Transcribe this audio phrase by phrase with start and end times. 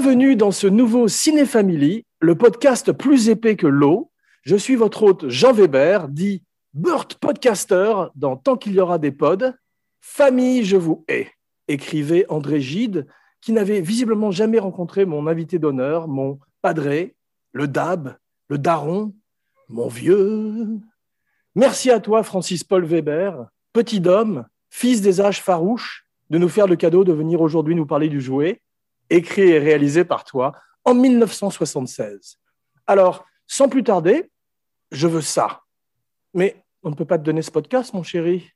[0.00, 4.12] Bienvenue dans ce nouveau Ciné Family, le podcast plus épais que l'eau.
[4.42, 9.10] Je suis votre hôte Jean Weber, dit Burt Podcaster dans Tant qu'il y aura des
[9.10, 9.54] pods.
[10.00, 11.32] Famille, je vous hais,
[11.66, 13.08] écrivait André Gide,
[13.40, 17.16] qui n'avait visiblement jamais rencontré mon invité d'honneur, mon padré,
[17.50, 19.16] le dab, le daron,
[19.68, 20.78] mon vieux.
[21.56, 26.68] Merci à toi, Francis Paul Weber, petit homme, fils des âges farouches, de nous faire
[26.68, 28.60] le cadeau de venir aujourd'hui nous parler du jouet,
[29.10, 30.52] écrit et réalisé par toi
[30.84, 32.38] en 1976.
[32.86, 34.30] Alors, sans plus tarder,
[34.90, 35.62] je veux ça.
[36.34, 38.50] Mais on ne peut pas te donner ce podcast, mon chéri.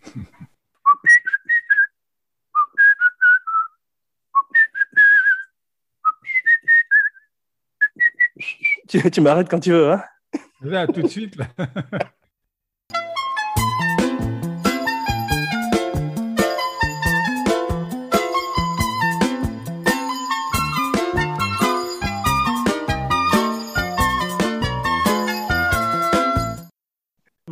[8.88, 10.02] tu, m'arrêtes quand tu veux, hein?
[10.60, 11.36] Là, tout de suite.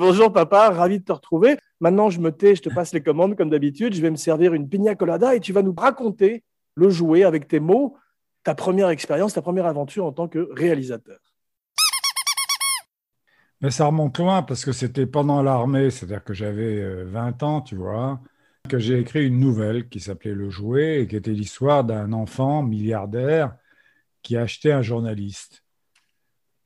[0.09, 1.59] Bonjour papa, ravi de te retrouver.
[1.81, 3.93] Maintenant, je me tais, je te passe les commandes comme d'habitude.
[3.93, 6.45] Je vais me servir une pina colada et tu vas nous raconter
[6.77, 7.97] le jouet avec tes mots,
[8.45, 11.19] ta première expérience, ta première aventure en tant que réalisateur.
[13.61, 17.61] Mais ça remonte loin parce que c'était pendant l'armée, c'est-à-dire que j'avais 20 euh, ans,
[17.61, 18.21] tu vois,
[18.69, 22.63] que j'ai écrit une nouvelle qui s'appelait Le Jouet et qui était l'histoire d'un enfant
[22.63, 23.57] milliardaire
[24.23, 25.66] qui achetait un journaliste.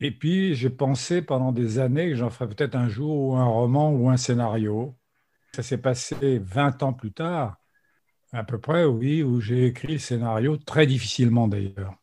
[0.00, 3.44] Et puis, j'ai pensé pendant des années que j'en ferais peut-être un jour ou un
[3.44, 4.96] roman ou un scénario.
[5.54, 7.56] Ça s'est passé 20 ans plus tard,
[8.32, 11.96] à peu près, oui, où j'ai écrit le scénario, très difficilement d'ailleurs.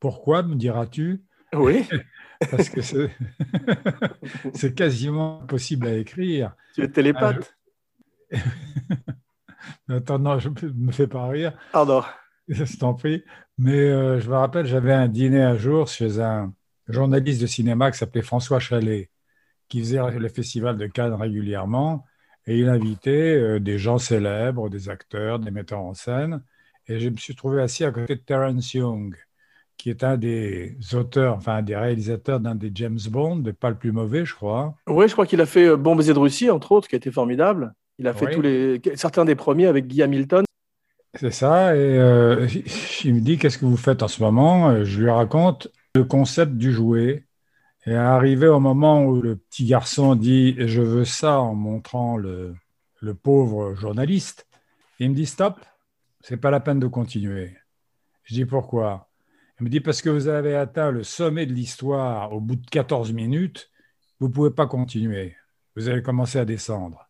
[0.00, 1.22] Pourquoi, me diras-tu?
[1.54, 1.86] Oui.
[2.50, 2.80] Parce que
[4.54, 6.54] c'est quasiment impossible à écrire.
[6.74, 7.56] Tu es télépathe?
[9.88, 11.52] Attends, non, je ne me fais pas rire.
[11.70, 12.02] Pardon.
[12.48, 13.22] Je t'en prie.
[13.58, 16.52] Mais euh, je me rappelle, j'avais un dîner un jour chez un,
[16.92, 19.10] journaliste de cinéma qui s'appelait François Chalet,
[19.68, 22.04] qui faisait le festival de Cannes régulièrement,
[22.46, 26.42] et il invitait euh, des gens célèbres, des acteurs, des metteurs en scène,
[26.88, 29.16] et je me suis trouvé assis à côté de Terence Young,
[29.76, 33.76] qui est un des auteurs, enfin un des réalisateurs d'un des James Bond, pas le
[33.76, 34.74] plus mauvais, je crois.
[34.88, 36.98] Oui, je crois qu'il a fait euh, Bon baiser de Russie, entre autres, qui a
[36.98, 37.74] été formidable.
[37.98, 40.44] Il a fait tous les, certains des premiers avec Guy Hamilton.
[41.14, 42.48] C'est ça, et euh,
[43.04, 44.82] il me dit Qu'est-ce que vous faites en ce moment?
[44.82, 47.26] Je lui raconte le concept du jouet.
[47.84, 52.54] Et arrivé au moment où le petit garçon dit Je veux ça en montrant le,
[53.00, 54.46] le pauvre journaliste,
[55.00, 55.60] il me dit Stop,
[56.20, 57.56] c'est pas la peine de continuer.
[58.22, 59.10] Je dis Pourquoi?
[59.58, 62.66] Il me dit Parce que vous avez atteint le sommet de l'histoire au bout de
[62.70, 63.70] 14 minutes,
[64.20, 65.36] vous ne pouvez pas continuer.
[65.74, 67.08] Vous allez commencer à descendre.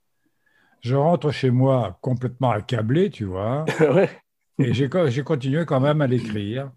[0.80, 3.66] Je rentre chez moi complètement accablé, tu vois.
[4.58, 6.72] Et j'ai continué quand même à l'écrire.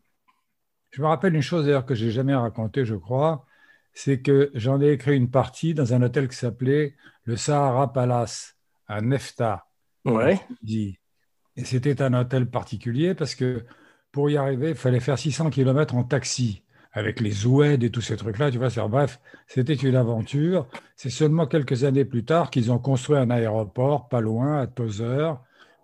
[0.96, 3.46] Je me rappelle une chose d'ailleurs que j'ai jamais racontée, je crois,
[3.94, 6.96] c'est que j'en ai écrit une partie dans un hôtel qui s'appelait
[7.26, 8.56] le Sahara Palace
[8.88, 9.66] à Nefta.
[10.06, 10.40] Ouais.
[10.66, 13.66] Et c'était un hôtel particulier parce que
[14.14, 16.64] pour y arriver, il fallait faire 600 km en taxi
[16.94, 18.70] avec les Zoued et tous ces trucs-là, tu vois.
[18.88, 20.66] Bref, c'était une aventure.
[20.96, 25.34] C'est seulement quelques années plus tard qu'ils ont construit un aéroport pas loin, à Tozer.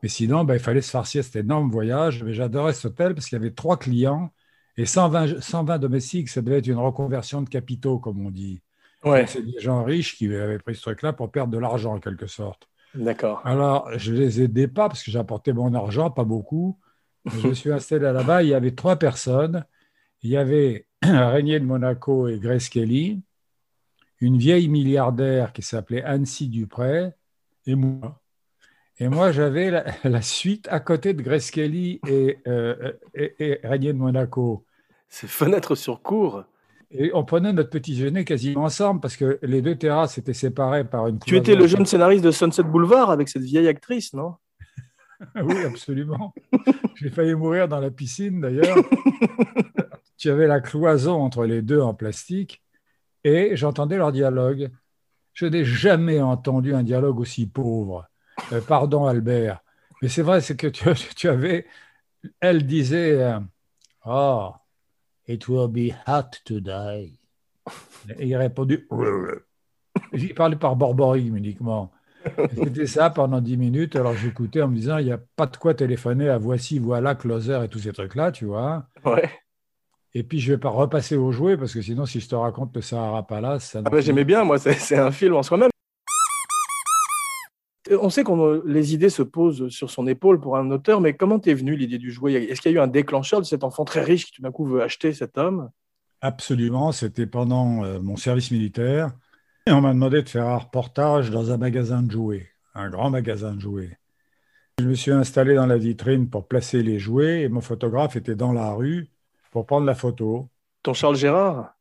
[0.03, 2.23] Mais sinon, ben, il fallait se farcier cet énorme voyage.
[2.23, 4.31] Mais j'adorais cet hôtel parce qu'il y avait trois clients
[4.77, 8.61] et 120, 120 domestiques, ça devait être une reconversion de capitaux, comme on dit.
[9.03, 9.25] Ouais.
[9.27, 12.27] C'est des gens riches qui avaient pris ce truc-là pour perdre de l'argent, en quelque
[12.27, 12.67] sorte.
[12.93, 13.41] D'accord.
[13.45, 16.77] Alors, je les aidais pas parce que j'apportais mon argent, pas beaucoup.
[17.25, 18.43] Je me suis installé là-bas.
[18.43, 19.65] Il y avait trois personnes.
[20.21, 23.21] Il y avait Régnier de Monaco et Grace Kelly,
[24.19, 27.11] une vieille milliardaire qui s'appelait Annecy Dupré,
[27.65, 28.20] et moi.
[29.01, 29.71] Et moi, j'avais
[30.03, 34.63] la, suite à côté de Grace Kelly et, euh, et, de Monaco.
[35.09, 36.45] C'est fenêtre sur cour.
[36.91, 40.83] Et on prenait notre petit déjeuner quasiment ensemble parce que les deux terrasses étaient séparées
[40.83, 41.17] par une.
[41.19, 44.35] Tu étais le jeune scénariste de Sunset Boulevard avec cette vieille actrice, non?
[45.35, 46.33] Oui, absolument.
[46.95, 48.77] J'ai failli mourir dans la piscine d'ailleurs.
[50.17, 52.63] tu avais la cloison entre les deux en plastique
[53.23, 54.71] et j'entendais leur dialogue.
[55.33, 58.10] Je n'ai jamais entendu un dialogue aussi pauvre.
[58.51, 59.63] Euh, pardon, Albert.
[60.01, 61.65] Mais c'est vrai, c'est que tu, avais.
[62.39, 63.37] Elle disait
[64.05, 64.51] Oh,
[65.27, 67.13] it will be hot today.
[68.17, 68.87] Et il a répondu
[70.13, 71.91] J'ai parlé par borborie uniquement.
[72.55, 73.95] C'était ça pendant dix minutes.
[73.95, 77.15] Alors j'écoutais en me disant il n'y a pas de quoi téléphoner à voici, voilà,
[77.15, 78.87] closer et tous ces trucs-là, tu vois.
[79.05, 79.29] Ouais.
[80.13, 82.75] Et puis je vais pas repasser au jouet parce que sinon, si je te raconte
[82.75, 83.71] le Sahara Palace.
[83.71, 85.69] Ça ah bah, J'aimais bien, moi, c'est un film en soi-même.
[87.99, 91.39] On sait que les idées se posent sur son épaule pour un auteur, mais comment
[91.39, 92.33] t'es venu l'idée du jouet?
[92.33, 94.51] Est-ce qu'il y a eu un déclencheur de cet enfant très riche qui tout d'un
[94.51, 95.69] coup veut acheter cet homme?
[96.21, 99.11] Absolument, c'était pendant euh, mon service militaire.
[99.67, 103.09] Et on m'a demandé de faire un reportage dans un magasin de jouets, un grand
[103.09, 103.97] magasin de jouets.
[104.79, 108.35] Je me suis installé dans la vitrine pour placer les jouets et mon photographe était
[108.35, 109.09] dans la rue
[109.51, 110.49] pour prendre la photo.
[110.81, 111.75] Ton Charles Gérard?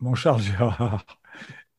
[0.00, 1.04] Mon Charles Gérard.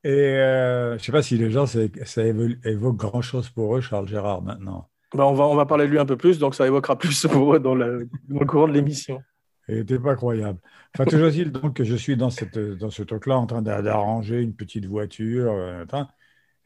[0.04, 1.82] Et euh, je ne sais pas si les gens, ça,
[2.24, 4.90] évoque grand-chose pour eux, Charles Gérard, maintenant.
[5.14, 7.28] Ben on, va, on va parler de lui un peu plus, donc ça évoquera plus
[7.28, 8.08] pour eux dans le,
[8.48, 9.22] courant de l'émission.
[9.68, 10.60] Il n'était pas croyable.
[10.96, 14.42] Enfin, toujours est-il donc que je suis dans, cette, dans ce truc-là en train d'arranger
[14.42, 15.52] une petite voiture.
[15.52, 15.86] Euh,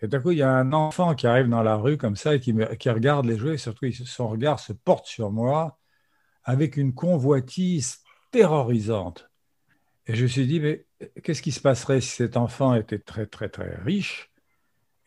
[0.01, 2.35] et d'un coup, il y a un enfant qui arrive dans la rue comme ça
[2.35, 3.56] et qui, qui regarde les jouets.
[3.56, 5.80] Et surtout, son regard se porte sur moi
[6.44, 7.97] avec une convoitise
[8.31, 9.30] terrorisante.
[10.08, 10.86] Et je me suis dit, mais
[11.24, 14.32] qu'est-ce qui se passerait si cet enfant était très, très, très riche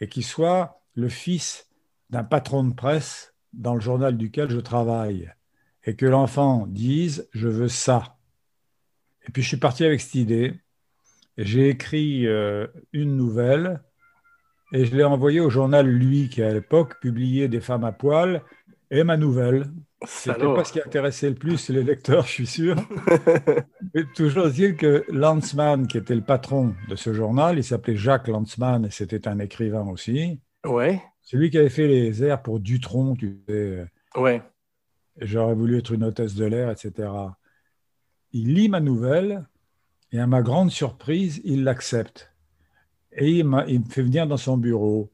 [0.01, 1.69] et qu'il soit le fils
[2.11, 5.33] d'un patron de presse dans le journal duquel je travaille
[5.85, 8.19] et que l'enfant dise, je veux ça.
[9.27, 10.55] Et puis je suis parti avec cette idée.
[11.37, 13.83] J'ai écrit euh, une nouvelle
[14.73, 18.43] et je l'ai envoyée au journal Lui, qui à l'époque publiait Des femmes à poil
[18.91, 19.71] et ma nouvelle.
[20.05, 22.77] C'était pas ce qui intéressait le plus les lecteurs, je suis sûr.
[23.95, 28.29] Mais toujours dire que Lanzmann, qui était le patron de ce journal, il s'appelait Jacques
[28.29, 30.39] Lanzmann et c'était un écrivain aussi.
[30.67, 31.03] Ouais.
[31.23, 33.87] C'est lui qui avait fait les airs pour Dutron, tu sais.
[34.17, 34.43] Ouais.
[35.19, 37.09] J'aurais voulu être une hôtesse de l'air, etc.
[38.33, 39.47] Il lit ma nouvelle
[40.13, 42.33] et à ma grande surprise, il l'accepte.
[43.13, 45.11] Et il, il me fait venir dans son bureau.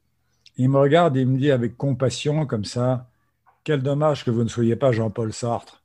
[0.57, 3.09] Il me regarde et il me dit avec compassion, comme ça,
[3.65, 5.83] quel dommage que vous ne soyez pas Jean-Paul Sartre.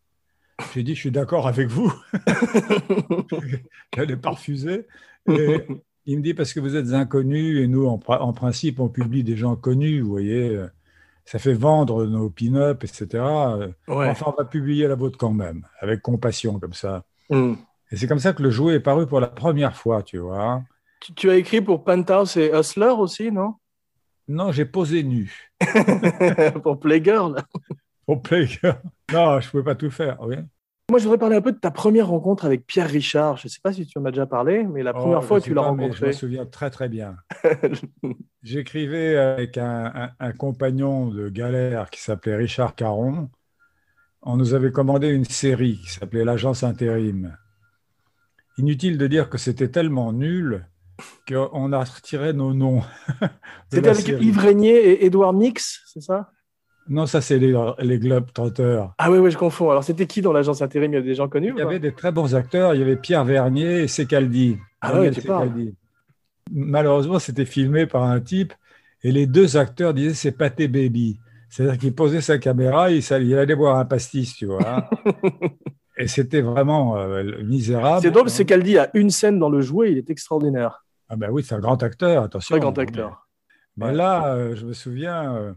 [0.74, 1.94] J'ai dit, je suis d'accord avec vous.
[3.96, 4.88] Elle n'est pas refusée.
[5.28, 9.38] il me dit, parce que vous êtes inconnu et nous, en, principe, on publie des
[9.38, 10.60] gens connus, vous voyez.
[11.26, 13.24] Ça fait vendre nos pin-up, etc.
[13.88, 17.04] Enfin, on va publier la vôtre quand même, avec compassion, comme ça.
[17.30, 17.56] Hmm.
[17.92, 20.64] Et c'est comme ça que le jouet est paru pour la première fois, tu vois.
[21.02, 23.56] Tu, tu as écrit pour Penthouse et Hustler aussi, non?
[24.28, 25.52] Non, j'ai posé nu.
[26.64, 27.44] Pour Playgirl
[28.06, 28.80] Pour Playgirl.
[29.12, 30.18] Non, je ne pouvais pas tout faire.
[30.22, 30.36] Oui.
[30.90, 33.36] Moi, je voudrais parler un peu de ta première rencontre avec Pierre Richard.
[33.36, 35.40] Je ne sais pas si tu en as déjà parlé, mais la première oh, fois
[35.40, 35.98] que tu l'as rencontré.
[36.00, 37.18] Je me souviens très, très bien.
[38.44, 43.30] J'écrivais avec un, compagnon de galère qui s'appelait Richard Caron.
[44.22, 47.36] On nous avait commandé une série qui s'appelait L'Agence Intérim.
[48.58, 50.66] Inutile de dire que c'était tellement nul
[51.28, 52.82] qu'on a retiré nos noms.
[53.72, 56.32] C'était avec Yves Régnier et Édouard Mix, c'est ça?
[56.90, 58.94] Non, ça, c'est les, les Globe Trotters.
[58.98, 59.70] Ah oui, oui, je confonds.
[59.72, 60.94] Alors, c'était qui dans l'agence intérim?
[60.94, 62.74] Il y a des gens connus Il y avait des très bons acteurs.
[62.76, 64.58] Il y avait Pierre Vernier et Secaldi.
[64.80, 65.52] Ah oui, tu parles.
[66.50, 68.54] Malheureusement, c'était filmé par un type
[69.04, 71.20] et les deux acteurs disaient c'est Pathé Baby.
[71.50, 74.90] C'est-à-dire qu'il posait sa caméra, il, il allait boire un pastis, tu vois.
[75.98, 78.02] et c'était vraiment euh, misérable.
[78.02, 80.86] C'est drôle, Secaldi a une scène dans le jouet, il est extraordinaire.
[81.10, 82.54] Ah ben oui, c'est un grand acteur, attention.
[82.54, 83.28] Très grand acteur.
[83.78, 85.54] Mais, là, euh, je me souviens, euh,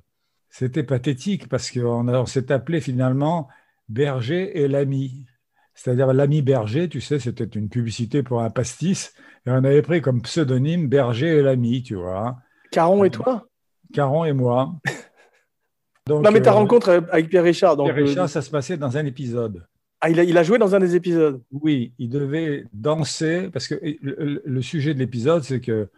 [0.50, 3.48] c'était pathétique parce qu'on on, s'est appelé finalement
[3.88, 5.26] Berger et l'ami.
[5.75, 9.14] C'est-à-dire l'ami Berger, tu sais, c'était une publicité pour un pastis.
[9.46, 12.36] Et on avait pris comme pseudonyme Berger et l'ami, tu vois.
[12.70, 13.48] Caron et toi?
[13.94, 14.75] Caron et moi.
[16.08, 17.76] non, mais ta euh, rencontre avec Pierre Richard.
[17.76, 19.66] Pierre Richard, ça se passait dans un épisode.
[20.02, 24.62] Ah, il a, joué dans un des épisodes Oui, il devait danser, parce que le,
[24.62, 25.90] sujet de l'épisode, c'est que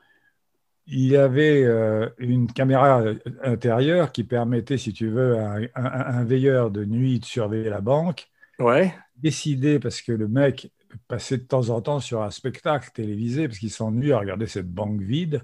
[0.88, 3.04] il y avait euh, une caméra
[3.44, 8.28] intérieure qui permettait, si tu veux, à, un veilleur de nuit de surveiller la banque.
[8.58, 8.92] Ouais.
[9.16, 10.72] Décider, parce que le mec
[11.06, 14.68] passait de temps en temps sur un spectacle télévisé, parce qu'il s'ennuie à regarder cette
[14.68, 15.42] banque vide.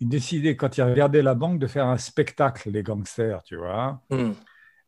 [0.00, 4.02] Il décidait, quand il regardait la banque, de faire un spectacle, les gangsters, tu vois.
[4.10, 4.32] Hmm.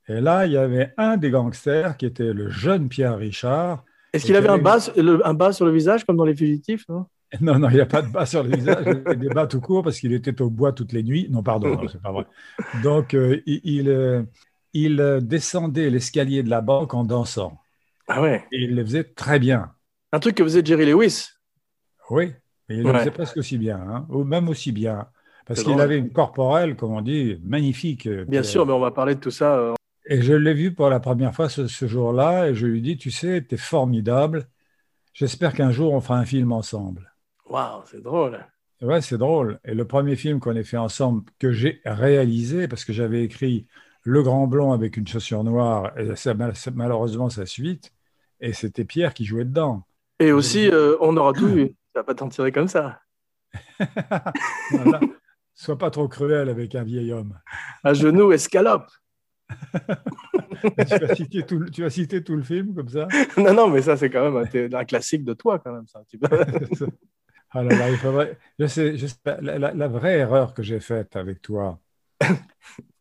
[0.09, 3.85] Et là, il y avait un des gangsters qui était le jeune Pierre Richard.
[4.12, 4.78] Est-ce qu'il avait un bas,
[5.25, 6.87] un bas sur le visage comme dans Les Fugitifs
[7.40, 8.85] Non, non, il n'y a pas de bas sur le visage.
[9.11, 11.28] Il des bas tout court parce qu'il était au bois toutes les nuits.
[11.30, 12.26] Non, pardon, c'est pas vrai.
[12.82, 14.23] Donc, euh, il, euh,
[14.75, 17.59] il, descendait l'escalier de la banque en dansant.
[18.09, 19.71] Ah ouais Et il le faisait très bien.
[20.12, 21.28] Un truc que faisait Jerry Lewis
[22.11, 22.32] Oui,
[22.68, 25.06] mais il le faisait presque aussi bien, hein, ou même aussi bien.
[25.47, 28.09] Parce qu'il avait une corporelle, comme on dit, magnifique.
[28.09, 31.00] Bien sûr, mais on va parler de tout ça et je l'ai vu pour la
[31.00, 34.49] première fois ce, jour-là et je lui dis, tu sais, tu es formidable.
[35.12, 37.12] J'espère qu'un jour on fera un film ensemble.
[37.49, 38.44] Waouh, c'est drôle.
[38.80, 39.61] Ouais, c'est drôle.
[39.64, 43.66] Et le premier film qu'on ait fait ensemble, que j'ai réalisé, parce que j'avais écrit
[44.02, 47.92] Le Grand Blond avec une chaussure noire, et c'est malheureusement sa suite,
[48.40, 49.85] et c'était Pierre qui jouait dedans.
[50.18, 51.68] Et aussi, euh, on aura tout vu.
[51.68, 53.00] Tu vas pas t'en tirer comme ça.
[55.54, 57.38] Sois pas trop cruel avec un vieil homme.
[57.85, 58.90] À genoux, escalope.
[60.88, 63.09] tu, vas citer tout, tu vas citer tout le film comme ça?
[63.37, 65.87] Non, non, mais ça, c'est quand même un, un, classique de toi, quand même.
[65.88, 66.02] Ça.
[67.50, 68.38] ah là là, il faudrait...
[68.59, 71.80] Je sais, je sais la, la, la, vraie erreur que j'ai faite avec toi,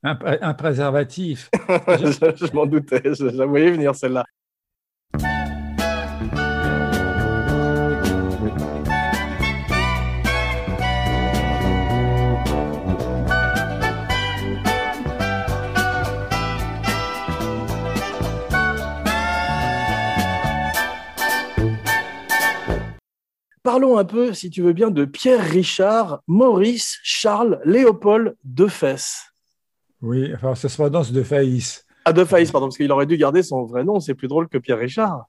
[0.03, 1.49] un, un préservatif.
[1.87, 4.25] je, je m'en doutais, je, je voyais venir celle-là.
[23.63, 29.31] Parlons un peu, si tu veux bien, de Pierre Richard, Maurice, Charles, Léopold Defesse.
[30.01, 31.85] Oui, enfin, ça se prononce de Faïs.
[32.05, 34.47] Ah, de Faïs, pardon, parce qu'il aurait dû garder son vrai nom, c'est plus drôle
[34.47, 35.25] que Pierre Richard.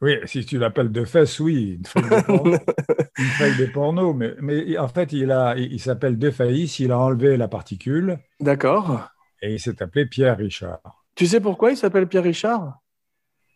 [0.00, 2.56] Oui, si tu l'appelles de Fesse, oui, une feuille de porno,
[3.18, 6.90] une feuille de porno mais, mais, en fait, il, a, il, s'appelle De Faïs, il
[6.90, 8.18] a enlevé la particule.
[8.40, 9.08] D'accord.
[9.42, 10.80] Et il s'est appelé Pierre Richard.
[11.14, 12.78] Tu sais pourquoi il s'appelle Pierre Richard?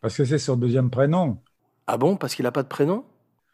[0.03, 1.39] Parce que c'est son deuxième prénom.
[1.87, 3.05] Ah bon, parce qu'il n'a pas de prénom?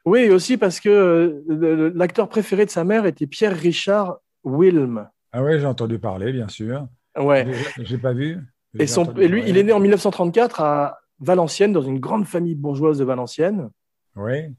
[0.05, 5.09] Oui, aussi parce que euh, l'acteur préféré de sa mère était Pierre Richard Wilm.
[5.33, 6.87] Ah oui, j'ai entendu parler, bien sûr.
[7.19, 7.47] Ouais.
[7.81, 8.39] J'ai pas vu.
[8.79, 12.55] Et, son, et lui, il est né en 1934 à Valenciennes, dans une grande famille
[12.55, 13.71] bourgeoise de Valenciennes.
[14.17, 14.55] Oui.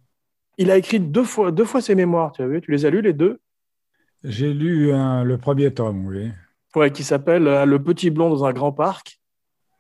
[0.58, 2.90] Il a écrit deux fois, deux fois ses mémoires, tu as vu Tu les as
[2.90, 3.40] lus les deux?
[4.24, 6.32] J'ai lu le premier tome, oui.
[6.76, 9.20] Ouais, qui s'appelle euh, Le petit blond dans un grand parc.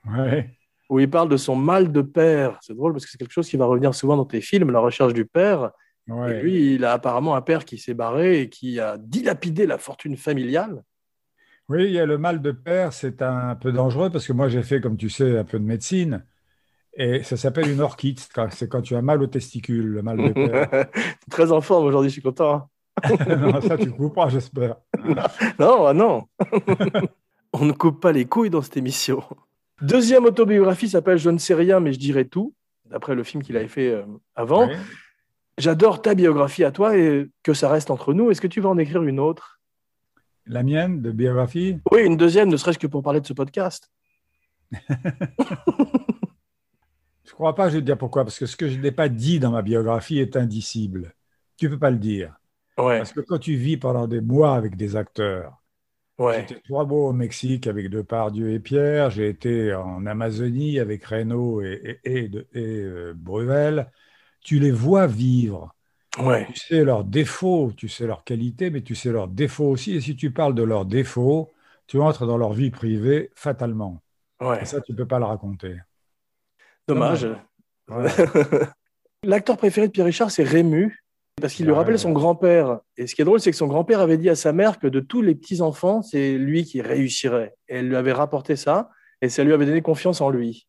[0.05, 0.43] Oui.
[0.89, 2.57] Où il parle de son mal de père.
[2.61, 4.79] C'est drôle parce que c'est quelque chose qui va revenir souvent dans tes films, la
[4.79, 5.71] recherche du père.
[6.07, 6.39] Ouais.
[6.39, 9.77] Et lui, il a apparemment un père qui s'est barré et qui a dilapidé la
[9.77, 10.83] fortune familiale.
[11.69, 14.49] Oui, il y a le mal de père, c'est un peu dangereux parce que moi
[14.49, 16.25] j'ai fait, comme tu sais, un peu de médecine.
[16.95, 20.33] Et ça s'appelle une orchite, c'est quand tu as mal aux testicules, le mal de
[20.33, 20.87] père.
[21.29, 22.55] Très en forme aujourd'hui, je suis content.
[22.55, 22.69] Hein.
[23.37, 24.77] non, ça, tu coupes pas, j'espère.
[25.59, 26.23] non, ah non.
[27.53, 29.23] On ne coupe pas les couilles dans cette émission.
[29.81, 32.53] Deuxième autobiographie s'appelle Je ne sais rien, mais je dirai tout,
[32.85, 34.03] d'après le film qu'il avait fait euh,
[34.35, 34.67] avant.
[34.67, 34.75] Oui.
[35.57, 38.31] J'adore ta biographie à toi et que ça reste entre nous.
[38.31, 39.59] Est-ce que tu vas en écrire une autre?
[40.45, 41.79] La mienne de biographie?
[41.91, 43.91] Oui, une deuxième, ne serait-ce que pour parler de ce podcast.
[47.29, 48.23] Je ne crois pas, je vais te dire pourquoi.
[48.23, 51.13] Parce que ce que je n'ai pas dit dans ma biographie est indicible.
[51.57, 52.33] Tu ne peux pas le dire.
[52.77, 52.97] Ouais.
[52.97, 55.58] Parce que quand tu vis pendant des mois avec des acteurs,
[56.19, 56.45] Ouais.
[56.47, 61.61] j'étais trois mois au Mexique avec Depardieu et Pierre, j'ai été en Amazonie avec Reynaud
[61.61, 63.89] et, et, et, euh, Bruvel,
[64.41, 65.73] tu les vois vivre.
[66.17, 66.45] Ouais.
[66.47, 69.95] Tu sais leurs défauts, tu sais leurs qualités, mais tu sais leurs défauts aussi.
[69.95, 71.51] Et si tu parles de leurs défauts,
[71.87, 74.01] tu entres dans leur vie privée fatalement.
[74.41, 74.61] Ouais.
[74.61, 75.77] Et ça, tu ne peux pas le raconter.
[76.87, 77.27] Dommage.
[79.23, 81.01] L'acteur préféré de Pierre Richard, c'est Rému,
[81.39, 82.79] parce qu'il lui Ouais, rappelle son grand-père.
[82.97, 84.87] Et ce qui est drôle, c'est que son grand-père avait dit à sa mère que
[84.87, 87.55] de tous les petits-enfants, c'est lui qui réussirait.
[87.67, 88.89] Et elle lui avait rapporté ça,
[89.21, 90.67] et ça lui avait donné confiance en lui.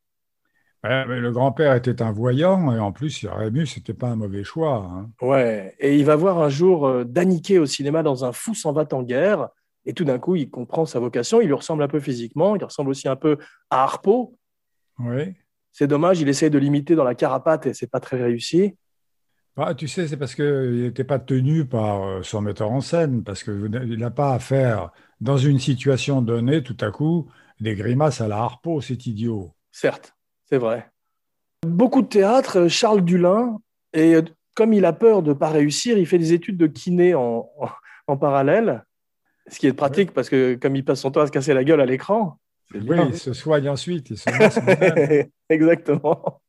[0.83, 4.17] Ouais, mais le grand-père était un voyant, et en plus, Rémus, ce n'était pas un
[4.17, 4.77] mauvais choix.
[4.91, 5.11] hein.
[5.21, 5.75] Ouais.
[5.79, 8.87] Et il va voir un jour euh, Daniquet au cinéma dans Un fou s'en va
[8.93, 9.49] en guerre,
[9.85, 11.41] et tout d'un coup, il comprend sa vocation.
[11.43, 13.37] Il lui ressemble un peu physiquement, il ressemble aussi un peu
[13.69, 14.37] à Harpo.
[14.99, 15.35] Oui.
[15.73, 18.75] C'est dommage, il essaye de l'imiter dans la carapate et c'est pas très réussi.
[19.57, 23.23] Bah, tu sais, c'est parce qu'il n'était pas tenu par euh, son metteur en scène,
[23.25, 24.90] parce qu'il n'a pas à faire,
[25.21, 27.28] dans une situation donnée, tout à coup,
[27.61, 29.52] des grimaces à la harpeau, c'est idiot.
[29.73, 30.14] Certes,
[30.49, 30.90] c'est vrai.
[31.66, 33.59] Beaucoup de théâtre, euh, Charles Dulin,
[33.92, 34.23] et euh,
[34.54, 37.50] comme il a peur de ne pas réussir, il fait des études de kiné en,
[37.59, 37.69] en,
[38.07, 38.85] en parallèle,
[39.49, 41.64] ce qui est pratique parce que comme il passe son temps à se casser la
[41.64, 42.38] gueule à l'écran,
[42.73, 43.09] Oui, bien.
[43.09, 44.30] il se soigne ensuite, il se.
[45.49, 46.40] Exactement.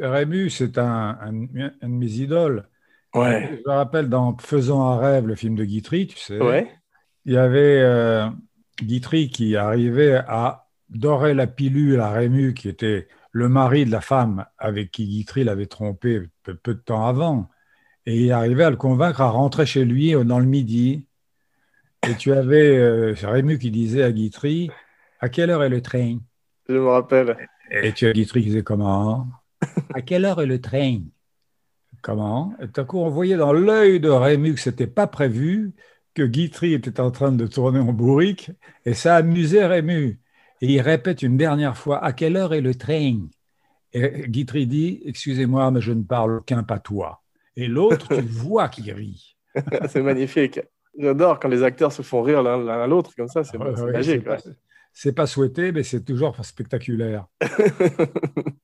[0.00, 1.46] Rémus, c'est un, un-
[1.82, 2.66] un de mes idoles.
[3.14, 3.48] Ouais.
[3.64, 6.70] Je me rappelle dans Faisant un rêve, le film de Guitry, tu sais, Ouais.
[7.24, 8.28] il y avait euh,
[8.82, 14.00] Guitry qui arrivait à dorer la pilule à Rémus, qui était le mari de la
[14.00, 17.48] femme avec qui Guitry l'avait trompé peu, peu de temps avant.
[18.06, 21.06] Et il arrivait à le convaincre à rentrer chez lui euh, dans le midi.
[22.08, 24.70] Et tu avais euh, Rémus qui disait à Guitry
[25.20, 26.18] À quelle heure est le train?
[26.68, 27.36] Je me rappelle.
[27.70, 29.28] Et tu as Guitry qui disait Comment?
[29.94, 31.00] À quelle heure est le train?
[32.02, 32.54] Comment?
[32.62, 35.72] Et tout à coup, on voyait dans l'œil de Rémus que ce n'était pas prévu,
[36.14, 38.50] que Guitry était en train de tourner en bourrique,
[38.86, 40.20] et ça amusait Rémus.
[40.62, 43.18] Et il répète une dernière fois À quelle heure est le train?
[43.92, 47.22] Et Guitry dit Excusez-moi, mais je ne parle aucun patois.
[47.56, 49.36] Et l'autre, tu vois qu'il rit.
[49.88, 50.60] c'est magnifique.
[50.98, 53.92] J'adore quand les acteurs se font rire l'un à l'autre comme ça, c'est Ouais, ouais,
[53.92, 54.22] magique.
[54.22, 54.38] c'est pas-
[54.92, 57.26] C'est pas souhaité, mais c'est toujours spectaculaire.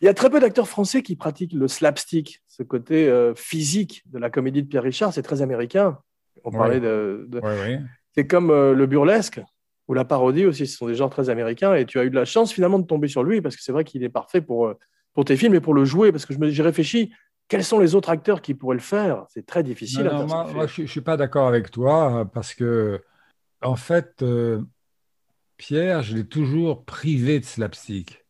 [0.00, 4.02] Il y a très peu d'acteurs français qui pratiquent le slapstick, ce côté euh, physique
[4.06, 5.98] de la comédie de Pierre Richard, c'est très américain.
[6.44, 6.58] On Ouais.
[6.58, 7.26] parlait de.
[7.28, 7.80] de- Ouais, ouais.
[8.14, 9.40] C'est comme euh, le burlesque
[9.88, 10.66] ou la parodie aussi.
[10.66, 12.86] Ce sont des genres très américains et tu as eu de la chance finalement de
[12.86, 14.74] tomber sur lui parce que c'est vrai qu'il est parfait pour, euh,
[15.14, 16.12] pour tes films et pour le jouer.
[16.12, 17.12] Parce que je me- j'ai réfléchi,
[17.48, 19.24] quels sont les autres acteurs qui pourraient le faire?
[19.30, 22.54] C'est très difficile Non, à non, moi, je ne suis pas d'accord avec toi parce
[22.54, 23.02] que,
[23.62, 24.60] en fait, euh,
[25.56, 28.24] Pierre, je l'ai toujours privé de slapstick.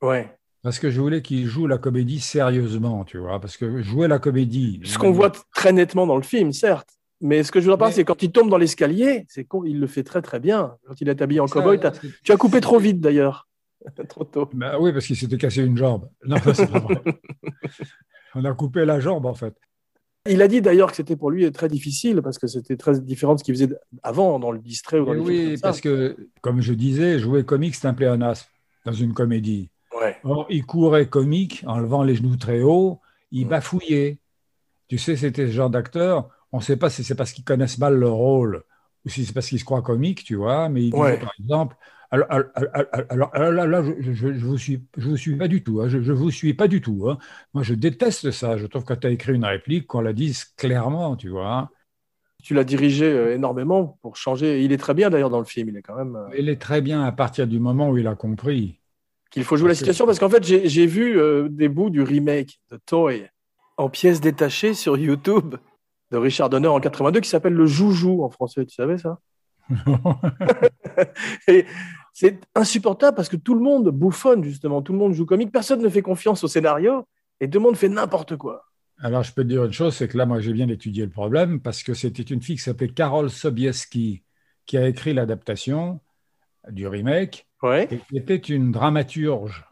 [0.00, 0.36] Ouais.
[0.62, 3.40] Parce que je voulais qu'il joue la comédie sérieusement, tu vois.
[3.40, 4.80] Parce que jouer la comédie.
[4.84, 6.90] Ce qu'on voit très nettement dans le film, certes.
[7.20, 9.64] Mais ce que je veux dire Mais- c'est quand il tombe dans l'escalier, c'est con,
[9.64, 10.76] il le fait très très bien.
[10.86, 11.80] Quand il est habillé en cowboy,
[12.22, 13.48] tu as coupé trop vite d'ailleurs.
[14.08, 14.48] trop tôt.
[14.52, 16.08] Bah oui, parce qu'il s'était cassé une jambe.
[16.24, 17.02] Non, c'est pas vrai.
[18.34, 19.54] On a coupé la jambe, en fait.
[20.28, 23.34] Il a dit d'ailleurs que c'était pour lui très difficile parce que c'était très différent
[23.34, 25.62] de ce qu'il faisait avant dans le distrait ou dans les films oui, comme ça.
[25.62, 28.46] parce que, comme je disais, jouer comique, c'est un pléonasme
[28.84, 29.70] dans une comédie.
[30.02, 30.16] Ouais.
[30.24, 33.50] Or, il courait comique en levant les genoux très haut, il Mm.
[33.50, 34.18] bafouillait.
[34.88, 37.78] Tu sais, c'était ce genre d'acteur, on ne sait pas si c'est parce qu'ils connaissent
[37.78, 38.64] mal leur rôle
[39.04, 41.76] ou si c'est parce qu'ils se croient comiques, tu vois, mais il disait par exemple,
[42.10, 45.36] alors, alors, alors, alors, alors là, là, je, je, je vous suis, je vous suis
[45.36, 47.08] pas du tout, hein, je, je vous suis pas du tout.
[47.08, 47.18] hein.
[47.54, 48.58] Moi, je déteste ça.
[48.58, 51.70] Je trouve que quand tu as écrit une réplique, qu'on la dise clairement, tu vois.
[52.42, 54.62] Tu l'as dirigé euh, énormément pour changer.
[54.64, 55.68] Il est très bien d'ailleurs dans le film.
[55.70, 56.16] Il est quand même.
[56.16, 58.81] euh, Il est très bien à partir du moment où il a compris.
[59.32, 62.02] Qu'il faut jouer la situation parce qu'en fait j'ai j'ai vu euh, des bouts du
[62.02, 63.28] remake de Toy
[63.76, 65.56] en pièces détachées sur YouTube.
[66.10, 69.18] De Richard Donner en 82 qui s'appelle Le Joujou en français, tu savais ça?
[71.48, 71.64] Et
[72.12, 75.80] c'est insupportable parce que tout le monde bouffonne justement, tout le monde joue comique, personne
[75.80, 77.06] ne fait confiance au scénario.
[77.40, 78.62] Et tout le monde fait n'importe quoi.
[78.98, 81.10] Alors, je peux te dire une chose, c'est que là, moi, j'ai bien étudié le
[81.10, 84.22] problème parce que c'était une fille qui s'appelait Carole Sobieski
[84.64, 85.98] qui a écrit l'adaptation
[86.70, 87.88] du remake Ouais.
[87.90, 89.64] et qui était une dramaturge.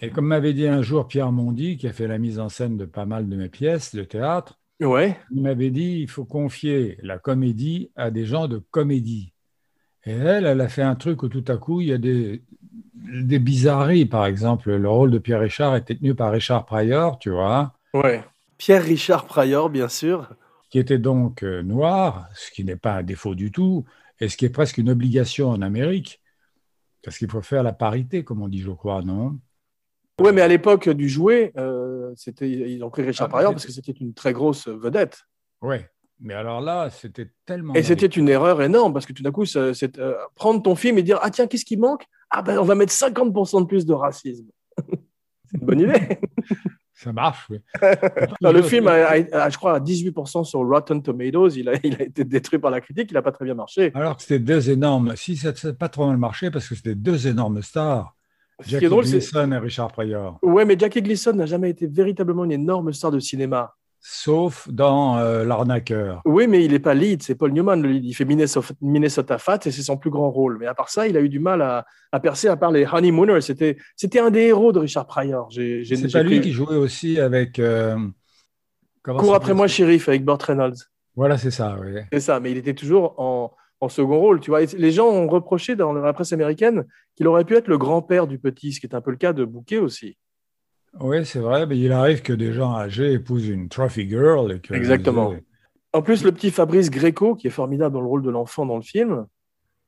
[0.00, 2.78] Et comme m'avait dit un jour Pierre Mondy, qui a fait la mise en scène
[2.78, 5.18] de pas mal de mes pièces de théâtre, Ouais.
[5.30, 9.32] il m'avait dit il faut confier la comédie à des gens de comédie.
[10.06, 12.42] Et elle, elle a fait un truc où tout à coup, il y a des,
[12.94, 14.06] des bizarreries.
[14.06, 17.74] Par exemple, le rôle de Pierre Richard était tenu par Richard Pryor, tu vois.
[17.92, 18.22] Ouais.
[18.56, 20.28] Pierre Richard Pryor, bien sûr.
[20.70, 23.84] qui était donc euh, noir, ce qui n'est pas un défaut du tout,
[24.20, 26.20] et ce qui est presque une obligation en Amérique,
[27.06, 29.38] parce qu'il faut faire la parité, comme on dit, je crois, non?
[30.20, 33.70] Ouais, mais à l'époque du jouet, euh, c'était ils ont pris Richard Ah, parce que
[33.70, 35.20] c'était une très grosse vedette.
[35.62, 35.76] Oui.
[36.18, 37.74] Mais alors là, c'était tellement.
[37.74, 40.98] Et c'était une erreur énorme parce que tout d'un coup, c'est euh, prendre ton film
[40.98, 42.06] et dire Ah, tiens, qu'est-ce qui manque?
[42.28, 44.48] Ah, ben, on va mettre 50% de plus de racisme.
[45.44, 46.18] c'est une bonne idée.
[46.98, 47.58] Ça marche, oui.
[48.40, 51.50] Non, le film, a, a- a, je crois, à 18% sur Rotten Tomatoes.
[51.56, 53.10] Il a, il a été détruit par la critique.
[53.10, 53.92] Il n'a pas très bien marché.
[53.94, 55.14] Alors que c'était deux énormes.
[55.14, 58.16] Si ça n'a pas trop mal marché, parce que c'était deux énormes stars,
[58.60, 59.18] Ce qui Jackie est drôle, c'est.
[59.18, 60.38] Gleason et Richard Pryor.
[60.42, 63.74] Ouais, mais Jackie Gleason n'a jamais été véritablement une énorme star de cinéma.
[64.00, 66.22] Sauf dans euh, L'arnaqueur.
[66.24, 67.22] Oui, mais il n'est pas lead.
[67.22, 68.04] C'est Paul Newman, le lead.
[68.04, 70.58] Il fait Minnesota, Minnesota Fat et c'est son plus grand rôle.
[70.60, 72.86] Mais à part ça, il a eu du mal à, à percer, à part les
[72.86, 73.40] Honeymooners.
[73.40, 75.50] C'était c'était un des héros de Richard Pryor.
[75.50, 77.58] J'ai- j'ai- C'est j'ai pas lui qui jouait aussi avec.
[77.58, 77.96] euh,
[79.02, 80.74] Cours après moi, shérif, avec Burt Reynolds.
[81.14, 82.00] Voilà, c'est ça, oui.
[82.12, 84.40] C'est ça, mais il était toujours en, en second rôle.
[84.40, 87.68] Tu vois, Et les gens ont reproché dans la presse américaine qu'il aurait pu être
[87.68, 90.16] le grand-père du petit, ce qui est un peu le cas de Bouquet aussi.
[91.00, 94.52] Oui, c'est vrai, mais il arrive que des gens âgés épousent une trophy girl.
[94.52, 95.34] Et que Exactement.
[95.92, 98.76] En plus, le petit Fabrice Greco, qui est formidable dans le rôle de l'enfant dans
[98.76, 99.26] le film,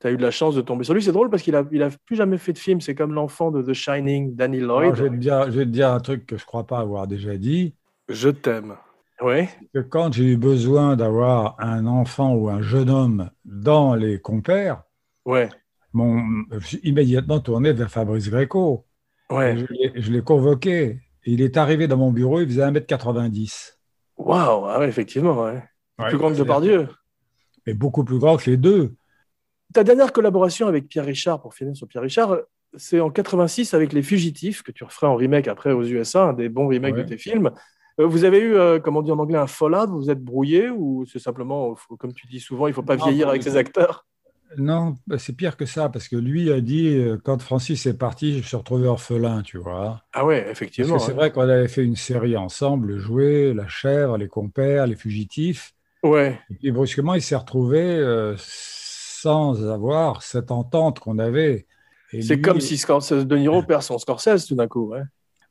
[0.00, 1.02] tu as eu de la chance de tomber sur lui.
[1.02, 2.80] C'est drôle parce qu'il a, il a plus jamais fait de film.
[2.80, 4.94] C'est comme l'enfant de The Shining, Danny Alors, Lloyd.
[4.94, 6.78] je, vais te dire, je vais te dire un truc que je ne crois pas
[6.78, 7.74] avoir déjà dit.
[8.08, 8.74] Je t'aime.
[9.20, 9.48] Ouais.
[9.74, 14.82] Que quand j'ai eu besoin d'avoir un enfant ou un jeune homme dans les compères,
[15.26, 15.48] Ouais.
[15.92, 18.86] mon, je suis immédiatement tourné vers Fabrice Greco.
[19.30, 19.56] Ouais.
[19.96, 21.00] Je l'ai- convoqué.
[21.26, 23.78] Il est arrivé dans mon bureau, il faisait 1m90.
[24.16, 24.64] Waouh.
[24.66, 25.42] Ah ouais, effectivement.
[25.44, 25.62] Ouais.
[25.98, 26.88] Ouais, plus grand que Depardieu.
[27.66, 28.94] Mais beaucoup plus grand que les deux.
[29.74, 32.38] Ta dernière collaboration avec Pierre Richard, pour finir sur Pierre Richard,
[32.76, 36.32] c'est en 86 avec Les Fugitifs, que tu referais en remake après aux USA, un
[36.32, 37.02] des bons remakes Ouais.
[37.04, 37.50] de tes films.
[38.00, 40.22] Euh, Vous avez eu, euh, comme on dit en anglais, un fallout Vous vous êtes
[40.22, 43.28] brouillé ou c'est simplement, faut- comme tu dis souvent, il ne faut pas Non, vieillir
[43.28, 44.06] avec ses acteurs?
[44.56, 47.98] Non, bah, c'est pire que ça, parce que lui a dit, euh, quand Francis est
[47.98, 50.02] parti, je me suis retrouvé orphelin, tu vois.
[50.12, 50.98] Ah ouais, Parce effectivement.
[50.98, 55.74] c'est vrai qu'on avait fait une série ensemble, Jouer, La Chèvre, Les Compères, Les Fugitifs.
[56.02, 61.66] Ouais, Et puis brusquement, il s'est retrouvé euh, sans avoir cette entente qu'on avait.
[62.10, 64.88] C'est lui- comme si Scorsese, De Niro perd son Scorsese tout d'un coup.
[64.92, 65.02] ouais.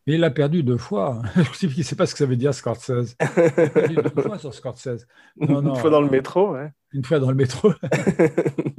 [0.08, 1.22] Mais il l'a perdu deux fois.
[1.60, 3.16] Je ne sais pas ce que ça veut dire, Scorsese.
[3.20, 5.06] Il a perdu deux fois sur Scorsese.
[5.38, 6.54] Non, non, Une fois dans le métro.
[6.54, 6.72] ouais.
[6.94, 7.74] Une fois dans le métro.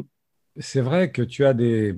[0.58, 1.96] c'est vrai que tu as des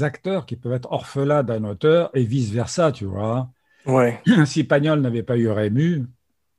[0.00, 3.50] acteurs qui peuvent être orphelins d'un auteur et vice-versa, tu vois.
[3.86, 4.20] Ouais.
[4.46, 6.06] Si Pagnol n'avait pas eu Rému,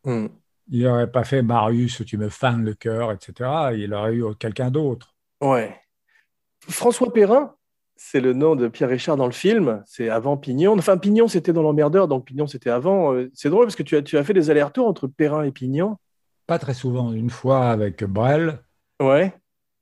[0.06, 0.28] Hmm.
[0.70, 3.50] Il n'aurait pas fait Marius, tu me fanes le cœur, etc.
[3.78, 5.16] Il aurait eu quelqu'un d'autre.
[5.42, 5.76] Ouais.
[6.68, 7.56] François Perrin,
[7.96, 9.84] c'est le nom de Pierre Richard dans le film.
[9.86, 10.78] C'est avant Pignon.
[10.78, 13.14] Enfin, Pignon, c'était dans l'emmerdeur, donc Pignon, c'était avant.
[13.14, 15.52] Euh, C'est drôle parce que tu as, tu as fait des allers-retours entre Perrin et
[15.52, 15.98] Pignon.
[16.48, 18.60] Pas très souvent, une fois avec Brel.
[19.02, 19.34] Ouais.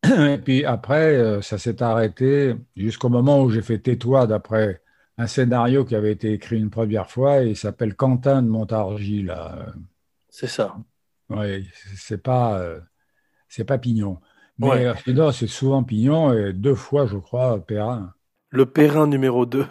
[0.04, 4.82] Et puis après, euh, ça s'est arrêté jusqu'au moment où j'ai fait Tais-toi d'après
[5.18, 9.24] un scénario qui avait été écrit une première fois et il s'appelle Quentin de Montargis.
[9.24, 9.68] Là.
[10.30, 10.76] C'est ça.
[11.30, 12.80] Oui, c'est pas, euh,
[13.48, 14.20] c'est pas Pignon.
[14.58, 14.86] Mais Ouais.
[14.88, 18.14] euh, sinon, c'est souvent Pignon et deux fois, je crois, Perrin.
[18.50, 19.66] Le Perrin numéro 2.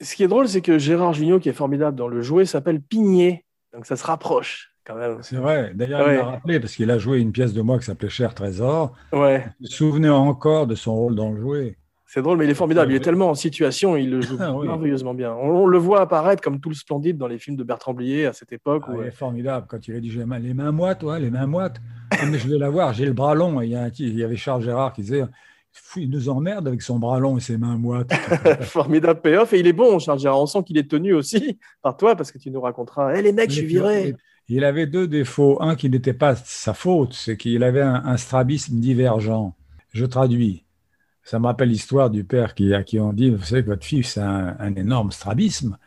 [0.00, 2.80] Ce qui est drôle, c'est que Gérard Jugnot, qui est formidable dans le jouet, s'appelle
[2.80, 3.44] Pigné.
[3.72, 5.18] Donc ça se rapproche quand même.
[5.22, 5.72] C'est vrai.
[5.74, 6.14] D'ailleurs, Ouais.
[6.14, 8.92] il m'a rappelé parce qu'il a joué une pièce de moi qui s'appelait Cher Trésor.
[9.12, 9.44] Ouais.
[9.60, 11.76] Je me souvenais encore de son rôle dans le jouet?
[12.06, 12.92] C'est drôle, mais il est formidable.
[12.92, 14.66] Il est tellement en situation, il le joue Ah oui.
[14.66, 15.32] merveilleusement bien.
[15.32, 18.26] On, on le voit apparaître comme tout le splendide dans les films de Bertrand Blier
[18.26, 18.84] à cette époque.
[18.86, 21.30] Ah, où- il est formidable quand il a dit j'ai les mains- moites, ouais, les
[21.30, 21.76] mains moites.
[22.10, 23.62] Ah, mais je vais la voir, j'ai le bras long.
[23.62, 25.24] Et il, y a un type- il y avait Charles Gérard qui disait
[25.96, 28.12] il nous emmerde avec son bras long et ses mains moites.
[28.60, 29.54] Formidable payoff.
[29.54, 30.40] Et il est bon, Charles Gérard.
[30.42, 33.14] On sent qu'il est tenu aussi par toi parce que tu nous raconteras.
[33.16, 34.14] Eh les mecs, je suis viré.
[34.48, 35.60] Il avait deux défauts.
[35.62, 39.56] Un qui n'était pas sa faute, c'est qu'il avait un, un strabisme divergent.
[39.92, 40.64] Je traduis.
[41.24, 43.86] Ça me rappelle l'histoire du père qui, à qui on dit Vous savez que votre
[43.86, 45.78] fils a un, un énorme strabisme.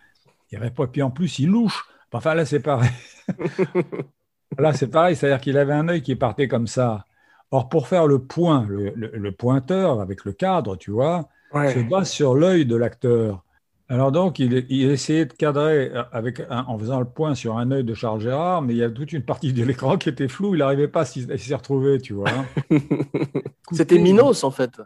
[0.51, 1.85] Il répond, puis en plus, il louche.
[2.13, 2.91] Enfin, là, c'est pareil.
[4.59, 7.05] là, c'est pareil, c'est-à-dire qu'il avait un œil qui partait comme ça.
[7.51, 11.29] Or, pour faire le point, le, le- le pointeur avec le cadre, tu vois,
[11.63, 13.44] se base sur l'œil de l'acteur.
[13.87, 17.69] Alors donc, il, il essayait de cadrer avec un- en faisant le point sur un
[17.71, 20.27] œil de Charles Gérard, mais il y a toute une partie de l'écran qui était
[20.27, 22.31] floue, il n'arrivait pas à s'y retrouver, tu vois.
[23.71, 24.81] C'était Minos, en fait,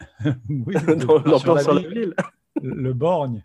[0.48, 0.74] Oui,
[1.06, 2.14] dans le, l'ambiance sur la ville, ville.
[2.62, 3.44] le borgne.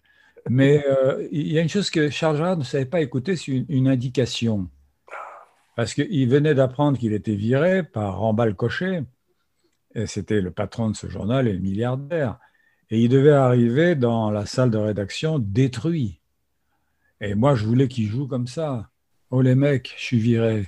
[0.50, 3.52] Mais euh, il y a une chose que Charles Gérard ne savait pas écouter, c'est
[3.52, 4.70] une, une indication.
[5.76, 9.04] Parce qu'il venait d'apprendre qu'il était viré par Rambal Cochet,
[9.96, 12.40] et c'était le patron de ce journal et le milliardaire.
[12.90, 16.22] Et il devait arriver dans la salle de rédaction détruit.
[17.20, 18.90] Et moi, je voulais qu'il joue comme ça.
[19.30, 20.68] Oh les mecs, je suis viré.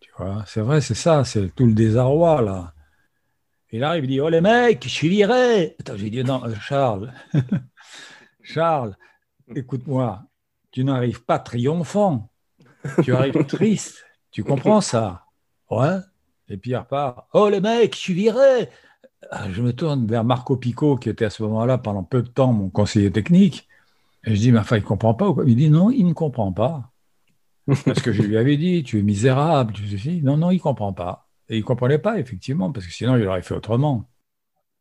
[0.00, 2.74] Tu vois, c'est vrai, c'est ça, c'est tout le désarroi là.
[3.70, 5.76] Il arrive, il dit Oh les mecs, je suis viré.
[5.80, 7.12] Attends, j'ai dit Non, Charles,
[8.42, 8.96] Charles,
[9.54, 10.24] écoute-moi,
[10.70, 12.30] tu n'arrives pas triomphant,
[13.02, 14.04] tu arrives triste.
[14.30, 15.24] Tu comprends ça?
[15.70, 15.98] Ouais.
[16.48, 18.68] Et puis il repart Oh les mecs, je suis viré.
[19.30, 22.28] Ah, Je me tourne vers Marco Pico, qui était à ce moment-là, pendant peu de
[22.28, 23.68] temps, mon conseiller technique.
[24.24, 25.44] Et je dis Mais enfin, il ne comprend pas ou quoi?
[25.46, 26.90] Il dit Non, il ne comprend pas.
[27.84, 29.72] Parce que je lui avais dit Tu es misérable.
[29.72, 31.28] Tu dis, non, non, il ne comprend pas.
[31.48, 34.08] Et il ne comprenait pas, effectivement, parce que sinon, il aurait fait autrement.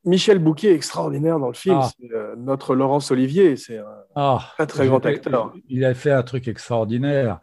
[0.06, 1.80] Michel Bouquet est extraordinaire dans le film.
[1.82, 1.90] Ah.
[1.98, 3.56] C'est euh, notre Laurence Olivier.
[3.56, 5.54] C'est un Ah, très, très grand acteur.
[5.70, 7.40] Il a fait un truc extraordinaire.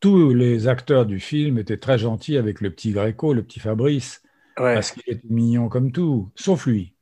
[0.00, 4.22] Tous les acteurs du film étaient très gentils avec le petit Gréco, le petit Fabrice,
[4.58, 4.74] Ouais.
[4.74, 6.94] parce qu'il était mignon comme tout, sauf lui,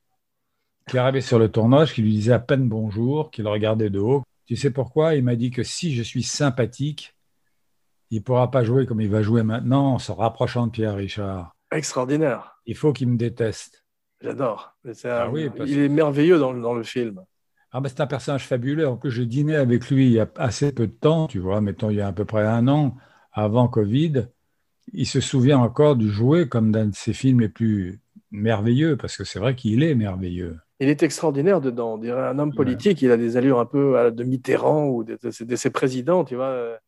[0.89, 3.99] qui arrivait sur le tournage, qui lui disait à peine bonjour, qui le regardait de
[3.99, 4.23] haut.
[4.47, 5.15] Tu sais pourquoi?
[5.15, 7.17] Il m'a dit que si je suis sympathique,
[8.11, 10.95] il ne pourra pas jouer comme il va jouer maintenant en se rapprochant de Pierre
[10.95, 11.57] Richard.
[11.73, 12.61] Extraordinaire.
[12.67, 13.85] Il faut qu'il me déteste.
[14.21, 14.77] J'adore.
[15.05, 17.25] Ah un- oui, parce Il est merveilleux dans, le- dans le film.
[17.73, 18.89] Ah ben, c'est un personnage fabuleux.
[18.89, 21.61] En plus, j'ai dîné avec lui il y a assez peu de temps, tu vois,
[21.61, 22.97] mettons il y a à peu près un an,
[23.33, 24.29] avant Covid.
[24.93, 29.17] Il se souvient encore du jouet comme d'un de ses films les plus merveilleux, parce
[29.17, 30.59] que c'est vrai qu'il est merveilleux.
[30.81, 31.95] Il est extraordinaire dedans.
[31.95, 33.01] On dirait un homme politique.
[33.03, 35.71] Il a des allures un peu à la de Mitterrand ou de, de- de ses
[35.71, 36.79] présidents, tu vois.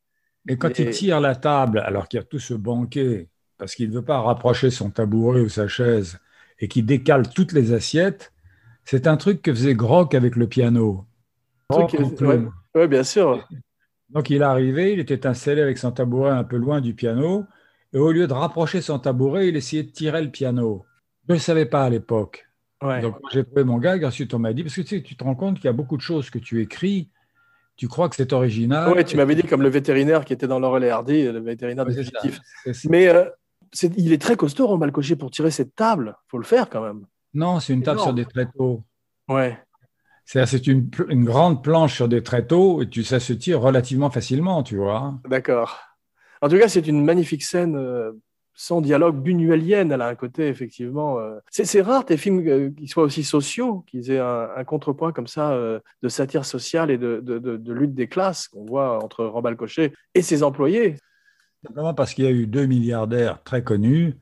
[0.47, 3.75] Et quand Et- il tire la table, alors qu'il y a tout ce banquet, parce
[3.75, 6.19] qu'il ne veut pas rapprocher son tabouret ou sa chaise,
[6.59, 8.31] et qu'il décale toutes les assiettes,
[8.85, 11.05] c'est un truc que faisait Grock avec le piano.
[11.69, 12.51] Grock qui- plume.
[12.75, 13.47] Oui, bien sûr.
[14.09, 17.45] Donc il est arrivé, il était installé avec son tabouret un peu loin du piano,
[17.93, 20.85] et au lieu de rapprocher son tabouret, il essayait de tirer le piano.
[21.27, 22.47] Je ne le savais pas à l'époque.
[22.81, 23.01] Ouais.
[23.01, 25.23] Donc j'ai trouvé mon gag, ensuite on m'a dit, parce que tu, sais, tu te
[25.23, 27.09] rends compte qu'il y a beaucoup de choses que tu écris,
[27.75, 28.91] tu crois que c'est original.
[28.93, 31.85] Ouais, tu m'avais dit comme le vétérinaire qui était dans Laurel et Hardy, le vétérinaire
[31.85, 32.31] Ouais.
[32.89, 33.25] Mais euh,
[33.73, 36.15] c'est- il est très costaud, Rombal Cochet, pour tirer cette table.
[36.27, 37.05] faut le faire quand même.
[37.33, 38.07] Non, c'est une table Énorme.
[38.09, 38.83] sur des tréteaux.
[39.27, 39.57] Ouais.
[40.25, 44.09] C'est-à-dire, c'est une, une grande planche sur des tréteaux, et tu, ça se tire relativement
[44.09, 45.19] facilement, tu vois.
[45.27, 45.79] D'accord.
[46.41, 48.11] En tout cas, c'est une magnifique scène euh,
[48.53, 49.91] sans dialogue buñuelienne.
[49.91, 51.19] Elle a un côté, effectivement.
[51.19, 55.11] euh, C'est rare tes films euh, qui soient aussi sociaux, qu'ils aient un, un contrepoint
[55.11, 58.65] comme ça euh, de satire sociale et de, de- de- de lutte des classes qu'on
[58.65, 60.95] voit entre Rambal Cochet et ses employés.
[61.65, 64.15] Simplement parce qu'il y a eu deux milliardaires très connus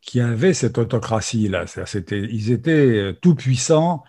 [0.00, 1.66] qui avaient cette autocratie-là.
[2.10, 4.02] Ils étaient tout puissants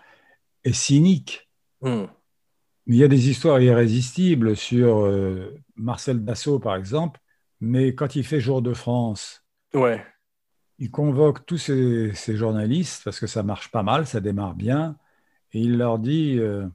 [0.64, 1.50] et cyniques.
[1.82, 2.04] Hmm.
[2.86, 7.20] Mais il y a des histoires irrésistibles sur euh, Marcel Dassault, par exemple,
[7.62, 10.04] Mais quand il fait Jour de France, Ouais.
[10.80, 14.96] il convoque tous ces, ces journalistes, parce que ça marche pas mal, ça démarre bien,
[15.52, 16.66] et il leur dit euh,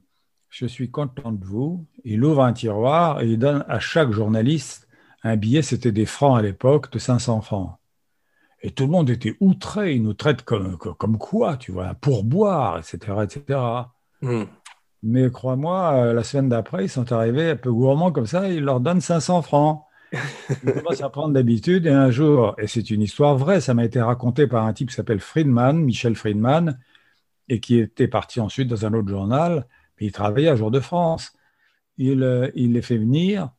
[0.48, 1.84] Je suis content de vous.
[2.04, 4.88] Il ouvre un tiroir et il donne à chaque journaliste
[5.22, 7.76] un billet, c'était des francs à l'époque, de 500 francs.
[8.62, 11.94] Et tout le monde était outré, il nous traite comme, comme quoi, tu vois, un
[11.94, 13.60] pourboire, etc., etc.
[14.22, 14.44] Hmm.
[15.02, 18.64] Mais crois-moi, euh, la semaine d'après, ils sont arrivés un peu gourmands comme ça, ils
[18.64, 19.84] leur donnent 500 francs.
[20.12, 23.84] Ils commencent à prendre d'habitude et un jour, et c'est une histoire vraie, ça m'a
[23.84, 26.78] été raconté par un type qui s'appelle Friedman, Michel Friedman,
[27.48, 29.66] et qui était parti ensuite dans un autre journal,
[30.00, 31.32] mais il travaillait à Jour de France.
[31.96, 33.50] Il, euh, il les fait venir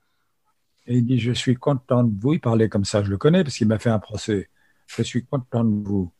[0.87, 2.33] et il dit Je suis content de vous.
[2.33, 4.49] Il parlait comme ça, je le connais parce qu'il m'a fait un procès.
[4.87, 6.11] Je suis content de vous.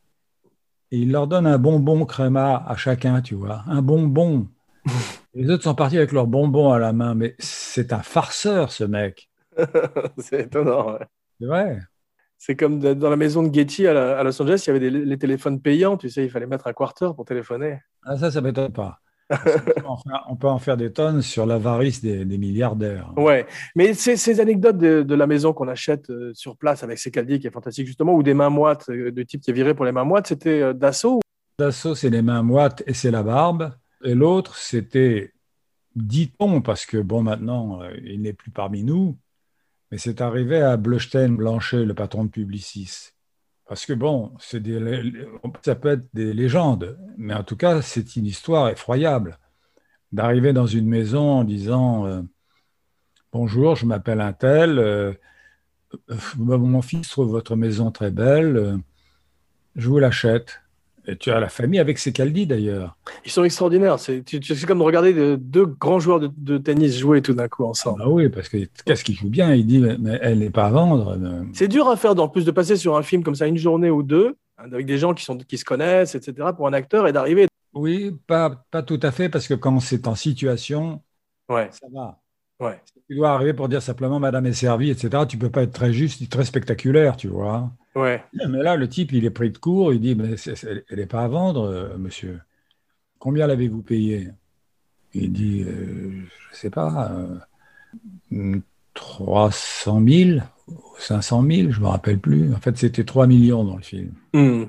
[0.92, 4.48] Et il leur donne un bonbon créma à chacun, tu vois, un bonbon.
[5.34, 8.82] Les autres sont partis avec leurs bonbons à la main, mais c'est un farceur, ce
[8.84, 9.29] mec.
[10.18, 10.92] c'est étonnant.
[10.94, 11.06] ouais.
[11.40, 11.78] C'est vrai.
[12.38, 14.80] C'est comme dans la maison de Getty à, la- à Los Angeles, il y avait
[14.80, 17.80] des, les téléphones payants, tu sais, il fallait mettre un quarter pour téléphoner.
[18.02, 18.98] Ah, ça, ça m'étonne pas.
[20.26, 23.12] On peut en faire des tonnes sur l'avarice des, des milliardaires.
[23.16, 23.46] Ouais,
[23.76, 27.38] mais ces anecdotes de, de la maison qu'on achète euh, sur place avec ses caldiers
[27.38, 29.84] qui est fantastique justement, ou des mains moites, euh, de type qui est viré pour
[29.84, 31.20] les mains moites, c'était euh, Dassault.
[31.58, 33.70] Dassault, c'est les mains moites et c'est la barbe.
[34.02, 35.32] Et l'autre, c'était,
[35.94, 39.16] dit-on, parce que bon, maintenant, il n'est plus parmi nous,
[39.90, 43.10] mais c'est arrivé à Bleustein Blanchet, le patron de Publicis.
[43.66, 48.68] Parce que bon, ça peut être des légendes, mais en tout cas, c'est une histoire
[48.68, 49.38] effroyable.
[50.12, 52.22] D'arriver dans une maison en disant euh,
[53.32, 55.12] Bonjour, je m'appelle un tel, euh,
[56.10, 58.80] euh, mon fils trouve votre maison très belle,
[59.76, 60.60] je vous l'achète.
[61.10, 62.96] Et tu as la famille avec ses caldis d'ailleurs.
[63.24, 63.98] Ils sont extraordinaires.
[63.98, 64.22] C'est
[64.66, 68.00] comme de regarder de- deux grands joueurs de, de tennis jouer tout d'un coup ensemble.
[68.04, 69.52] Ah oui, parce que qu'est-ce qu'il joue bien?
[69.54, 71.18] Il dit, mais, mais elle n'est pas à vendre.
[71.20, 73.56] euh, C'est dur à faire, en plus de passer sur un film comme ça une
[73.56, 76.72] journée ou deux, hein, avec des gens qui, sont, qui se connaissent, etc., pour un
[76.72, 77.48] acteur, et d'arriver.
[77.72, 81.02] Oui, pas, pas tout à fait, parce que quand c'est en situation,
[81.48, 82.20] Ouais, ça va.
[82.60, 82.80] Ouais.
[83.08, 85.24] Tu dois arriver pour dire simplement Madame est servie, etc.
[85.28, 87.70] Tu peux pas être très juste, très spectaculaire, tu vois.
[87.96, 88.22] Ouais.
[88.48, 90.98] Mais là, le type, il est pris de court, il dit mais c'est- c'est- Elle
[90.98, 92.40] n'est pas à vendre, euh, monsieur.
[93.18, 94.28] Combien l'avez-vous payé?
[95.12, 97.10] Il dit euh, Je ne sais pas,
[98.32, 98.60] euh,
[98.94, 102.52] 300 000 ou 500 000, je ne me rappelle plus.
[102.54, 104.12] En fait, c'était 3 millions dans le film.
[104.32, 104.64] Hmm.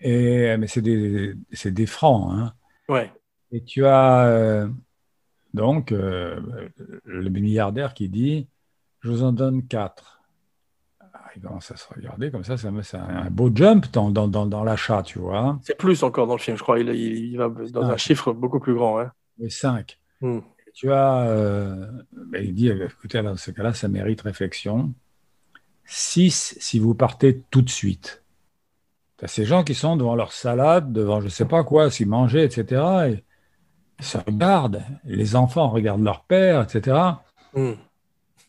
[0.00, 2.32] Et, mais c'est des, c'est des francs.
[2.32, 2.52] Hein.
[2.88, 3.12] Ouais.
[3.52, 4.68] Et tu as euh,
[5.54, 6.40] donc euh,
[7.04, 8.48] le milliardaire qui dit
[9.00, 10.18] Je vous en donne 4.
[11.36, 14.64] Il commence à se regarder comme ça, c'est un beau jump dans, dans, dans, dans
[14.64, 15.60] l'achat, tu vois.
[15.62, 16.80] C'est plus encore dans le film, je crois.
[16.80, 17.96] Il, il, il va dans un Ah.
[17.96, 18.98] chiffre beaucoup plus grand.
[18.98, 19.12] hein.
[19.40, 19.96] Et 5.
[20.20, 20.40] Hmm.
[20.74, 24.92] Tu as, euh, ben, il dit écoutez, alors, dans ce cas-là, ça mérite réflexion.
[25.84, 28.22] 6 si vous partez tout de suite.
[29.18, 31.90] Tu as ces gens qui sont devant leur salade, devant je ne sais pas quoi,
[31.90, 32.82] s'ils mangeaient, etc.
[33.10, 33.24] Et
[34.02, 34.82] se regardent.
[35.04, 36.96] Les enfants regardent leur père, etc.
[37.54, 37.72] Hmm.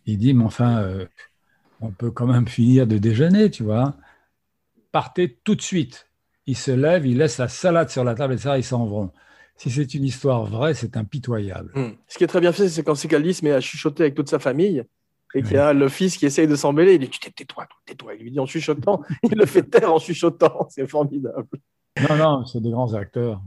[0.05, 1.05] Il dit, mais enfin, euh,
[1.81, 3.95] on peut quand même finir de déjeuner, tu vois.
[4.91, 6.07] Partez tout de suite.
[6.47, 8.55] Il se lève, il laisse la salade sur la table, etc.
[8.57, 9.11] Ils s'en vont.
[9.55, 11.71] Si c'est une histoire vraie, c'est impitoyable.
[11.75, 11.91] Hmm.
[12.07, 14.29] Ce qui est très bien fait, c'est quand Secaldi se met à chuchoter avec toute
[14.29, 14.83] sa famille
[15.33, 16.95] et qu'il y a le fils qui essaye de s'embêler.
[16.95, 18.15] Il dit tais-toi, tais-toi.
[18.15, 19.01] Il lui dit en chuchotant.
[19.23, 20.67] Il le fait taire en chuchotant.
[20.69, 21.47] C'est formidable.
[22.09, 23.41] Non, non, c'est des grands acteurs.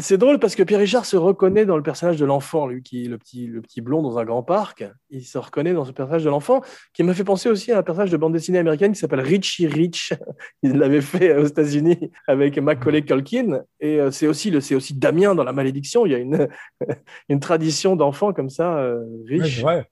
[0.00, 3.04] C'est drôle parce que Pierre Richard se reconnaît dans le personnage de l'enfant, lui qui
[3.04, 4.84] est le petit, le petit blond dans un grand parc.
[5.10, 7.82] Il se reconnaît dans ce personnage de l'enfant qui m'a fait penser aussi à un
[7.84, 10.12] personnage de bande dessinée américaine qui s'appelle Richie Rich.
[10.64, 13.60] Il l'avait fait aux États-Unis avec Macaulay Culkin.
[13.78, 16.06] Et euh, c'est aussi, le- c'est aussi Damien dans La Malédiction.
[16.06, 16.48] Il y a une,
[17.28, 18.98] une tradition d'enfants comme ça, euh,
[19.30, 19.56] Ouais, riche.
[19.58, 19.88] c'est vrai.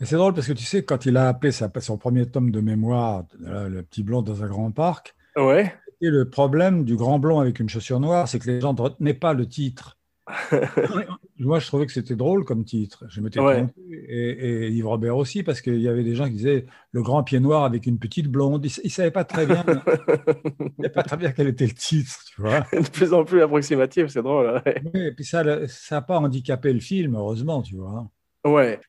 [0.00, 2.50] Mais c'est drôle parce que tu sais, quand il a appelé sa- son premier tome
[2.50, 5.70] de mémoire, Le petit blond dans un grand parc, Ouais.
[6.10, 9.14] Le problème du grand blond avec une chaussure noire, c'est que les gens ne retenaient
[9.14, 9.98] pas le titre.
[11.38, 13.04] Moi, je trouvais que c'était drôle comme titre.
[13.08, 13.56] Je m'étais Ouais.
[13.58, 13.74] trompé.
[14.08, 17.22] Et, et Yves Robert aussi, parce qu'il y avait des gens qui disaient le grand
[17.22, 18.64] pied noir avec une petite blonde.
[18.64, 19.62] Ils ne savaient pas très bien,
[20.94, 22.60] pas très bien quel était le titre, tu vois.
[22.72, 24.62] de plus en plus approximatif, c'est drôle.
[24.64, 24.82] Ouais.
[24.94, 28.08] Oui, Et puis ça n'a pas handicapé le film, heureusement, tu vois.
[28.46, 28.80] Ouais.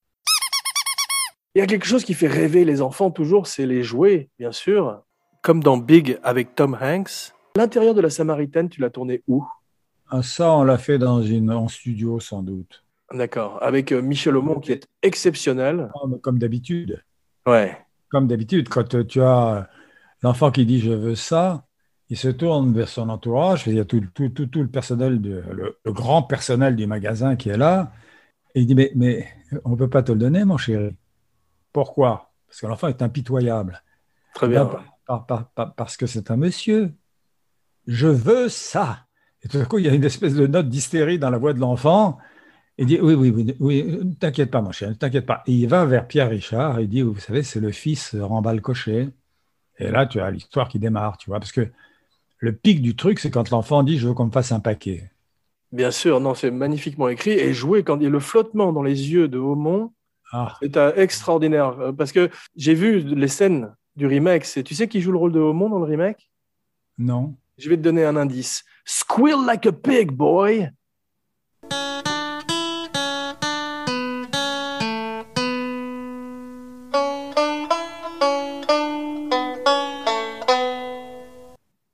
[1.53, 4.51] Il y a quelque chose qui fait rêver les enfants toujours, c'est les jouets, bien
[4.51, 5.01] sûr.
[5.45, 7.31] Comme dans Big avec Tom Hanks.
[7.55, 9.45] L'intérieur de la Samaritaine, tu l'as tourné où?
[10.09, 12.83] Ah, Ça, on l'a fait dans une, en studio, sans doute.
[13.13, 13.61] D'accord.
[13.61, 15.91] Avec euh, Michel Aumont qui est exceptionnel.
[16.01, 16.99] Comme, comme d'habitude.
[17.45, 17.77] Ouais.
[18.09, 19.69] Comme d'habitude, quand euh, tu as
[20.23, 21.67] l'enfant qui dit je veux ça,
[22.09, 25.21] il se tourne vers son entourage, il y a tout, tout, tout, tout le personnel,
[25.21, 27.91] de, le, le grand personnel du magasin qui est là,
[28.55, 29.27] et il dit mais, mais
[29.63, 30.95] on ne peut pas te le donner, mon chéri?
[31.71, 32.31] Pourquoi?
[32.47, 33.83] Parce que l'enfant est impitoyable.
[34.33, 34.71] Très bien.
[35.05, 36.91] Par- par- par- parce que c'est un monsieur.
[37.87, 39.05] Je veux ça.
[39.43, 41.53] Et tout à coup, il y a une espèce de note d'hystérie dans la voix
[41.53, 42.17] de l'enfant.
[42.77, 45.43] Il dit Oui, oui, oui, oui, ne t'inquiète pas, mon chien, ne t'inquiète pas.
[45.47, 48.61] Et il va vers Pierre Richard et il dit Vous savez, c'est le fils Rambal
[48.61, 49.09] Cochet.
[49.77, 51.69] Et là, tu as l'histoire qui démarre, tu vois, parce que
[52.39, 55.11] le pic du truc, c'est quand l'enfant dit Je veux qu'on me fasse un paquet.
[55.71, 58.83] Bien sûr, non, c'est magnifiquement écrit et joué quand il y a le flottement dans
[58.83, 59.93] les yeux de Aumont,
[60.31, 61.93] Ah, c'est extraordinaire.
[61.97, 64.45] Parce que j'ai vu les scènes du remake.
[64.45, 66.29] C'est- Tu sais qui joue le rôle de Aumont dans le remake?
[66.97, 67.35] Non.
[67.57, 68.63] Je vais te donner un indice.
[68.85, 70.69] Squeal like a pig, boy.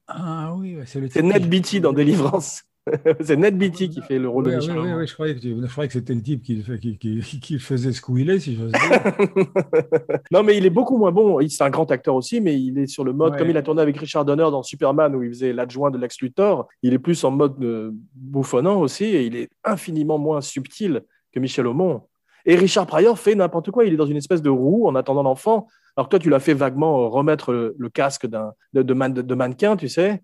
[0.08, 2.64] Ah oui, c'est le C'est Ned Beatty dans Délivrance.
[3.22, 4.98] c'est Ned Beatty qui fait le rôle Oui, de Richard oui, Aumont.
[4.98, 6.98] oui, je croyais que, tu- je croyais que c'était le type qui, le fait- qui,
[6.98, 8.82] qui, qui le faisait squealer, si j'ose dire.
[10.32, 11.39] non, mais il est beaucoup moins bon.
[11.39, 13.38] Il- C'est un grand acteur aussi, mais il est sur le mode, Ouais.
[13.39, 16.20] comme il a tourné avec Richard Donner dans Superman, où il faisait l'adjoint de Lex
[16.22, 21.02] Luthor, il est plus en mode euh, bouffonnant aussi, et il est infiniment moins subtil
[21.32, 22.04] que Michel Aumont.
[22.46, 23.86] Et Richard Pryor fait n'importe quoi.
[23.86, 25.67] Il est dans une espèce de roue en attendant l'enfant.
[25.96, 28.94] Alors que toi, tu l'as fait vaguement euh, remettre le, le casque d'un, de, de
[28.96, 30.24] man- de mannequin, tu sais.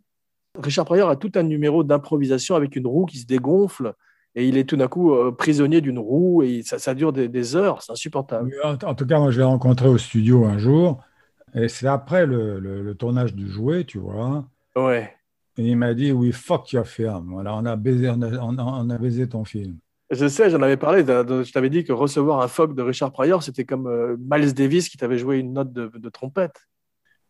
[0.61, 3.93] Richard Pryor a tout un numéro d'improvisation avec une roue qui se dégonfle.
[4.35, 7.27] Et il est tout d'un coup euh, prisonnier d'une roue et ça, ça dure des,
[7.27, 7.81] des heures.
[7.81, 8.53] C'est insupportable.
[8.63, 11.01] En, tout cas, moi, je l'ai rencontré au studio un jour,
[11.55, 14.45] et c'est après le, le- le tournage du jouet, tu vois.
[14.75, 15.11] Ouais.
[15.57, 17.29] Et il m'a dit, oui, fuck your film.
[17.31, 19.77] Voilà, on a baisé, on a, on a- on a baisé ton film.
[20.11, 20.99] Je sais, j'en avais parlé.
[21.03, 24.87] je t'avais dit que recevoir un phoque de Richard Pryor, c'était comme euh, Miles Davis
[24.87, 26.67] qui t'avait joué une note de, de trompette.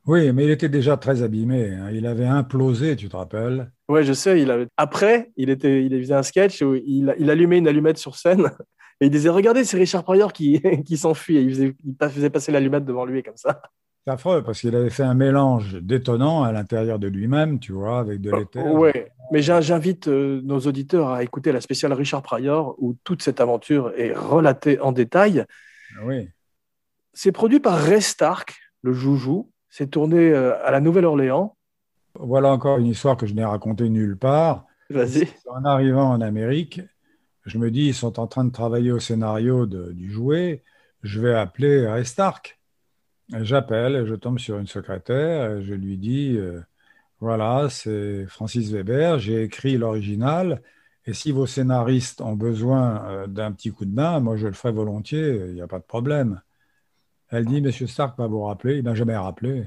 [0.08, 1.74] Oui, mais il était déjà très abîmé.
[1.74, 1.90] hein.
[1.92, 3.70] Il avait implosé, tu te rappelles?
[3.90, 4.42] Ouais, je sais.
[4.42, 4.68] Il avait...
[4.78, 8.50] Après, il, était, il faisait un sketch où il, il allumait une allumette sur scène
[9.02, 11.38] et il disait Regardez, c'est Richard Pryor qui, qui s'enfuit.
[11.38, 13.62] Et il faisait, il faisait passer l'allumette devant lui comme ça.
[14.06, 18.00] C'est affreux, parce qu'il avait fait un mélange détonnant à l'intérieur de lui-même, tu vois,
[18.00, 18.66] avec de l'éther.
[18.66, 19.12] Ouais.
[19.34, 23.42] Mais j'in- j'invite euh, nos auditeurs à écouter la spéciale Richard Pryor où toute cette
[23.42, 25.44] aventure est relatée en détail.
[26.06, 26.30] Oui.
[27.14, 29.52] C'est produit par Ray Stark, le joujou.
[29.70, 31.56] C'est tourné euh, à la Nouvelle-Orléans.
[32.20, 34.66] Voilà encore une histoire que je n'ai racontée nulle part.
[34.90, 35.28] Vas-y.
[35.48, 36.82] En arrivant en Amérique,
[37.46, 40.64] je me dis, ils sont en train de travailler au scénario de- du jouet,
[41.04, 42.60] je vais appeler Ray Stark.
[43.42, 46.62] J'appelle, et je tombe sur une secrétaire, et je lui dis, euh,
[47.22, 50.62] voilà, c'est Francis Weber, j'ai écrit l'original,
[51.06, 54.54] et si vos scénaristes ont besoin euh, d'un petit coup de main, moi je le
[54.54, 56.42] ferai volontiers, il n'y a pas de problème.
[57.30, 59.66] Elle dit, Monsieur Stark va vous rappeler, il m'a jamais rappelé.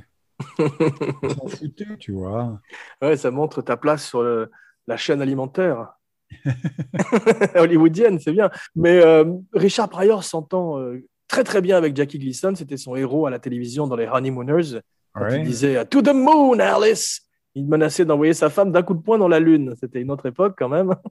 [0.59, 2.61] Il s'en foutait, tu vois.
[3.03, 4.51] Ouais, ça montre ta place sur le-
[4.87, 5.93] la chaîne alimentaire
[7.55, 8.51] hollywoodienne, c'est bien.
[8.75, 12.55] Mais euh, Richard Pryor s'entend euh, très très bien avec Jackie Gleason.
[12.55, 14.81] C'était son héros à la télévision dans les Honeymooners.
[15.15, 15.41] Quand Ouais.
[15.41, 17.23] Il disait To the moon, Alice
[17.57, 19.75] Il menaçait d'envoyer sa femme d'un coup de poing dans la lune.
[19.81, 20.95] C'était une autre époque quand même.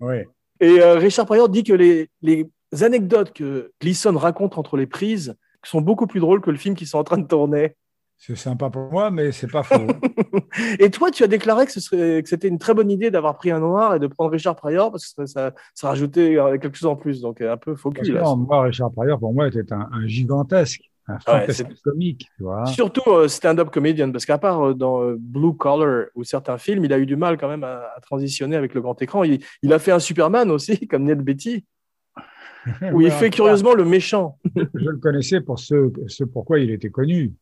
[0.00, 0.26] Ouais.
[0.58, 2.48] Et euh, Richard Pryor dit que les, les
[2.80, 5.36] anecdotes que Gleason raconte entre les prises
[5.68, 7.76] sont beaucoup plus drôles que le film qu'ils sont en train de tourner.
[8.16, 9.74] C'est sympa pour moi, mais c'est pas faux.
[10.78, 13.36] Et toi, tu as déclaré que ce serait- que c'était une très bonne idée d'avoir
[13.36, 16.76] pris un noir et de prendre Richard Pryor parce que ça, ça rajoutait euh, quelque
[16.76, 17.20] chose en plus.
[17.20, 18.12] Donc, euh, un peu faux cul.
[18.12, 22.64] non, moi, Richard Pryor, pour moi, était un, un gigantesque, un fantastique comique, tu vois.
[22.66, 26.84] Surtout euh, stand-up comédien, parce qu'à part euh, dans euh, Blue Collar ou certains films,
[26.84, 29.24] il a eu du mal quand même à, à transitionner avec le grand écran.
[29.24, 31.64] Il, il a fait un Superman aussi, comme Ned Beatty,
[32.92, 34.38] où Ouais, il fait curieusement le méchant.
[34.56, 37.32] Je le connaissais pour ce, ce pourquoi il était connu.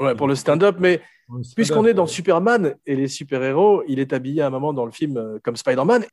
[0.00, 1.00] Ouais, pour le stand-up, mais
[1.54, 4.92] puisqu'on est dans Superman et les super-héros, il est habillé à un moment dans le
[4.92, 6.04] film euh, comme Spider-Man.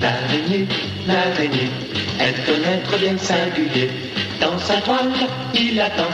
[0.00, 0.66] L'araignée,
[1.06, 1.70] l'araignée,
[2.18, 3.90] elle connaît trop bien le singulier.
[4.40, 5.12] Dans sa toile,
[5.54, 6.10] il attend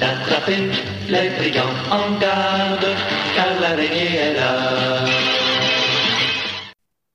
[0.00, 0.70] d'attraper
[1.08, 2.86] les brigands en garde,
[3.34, 5.11] car l'araignée est là.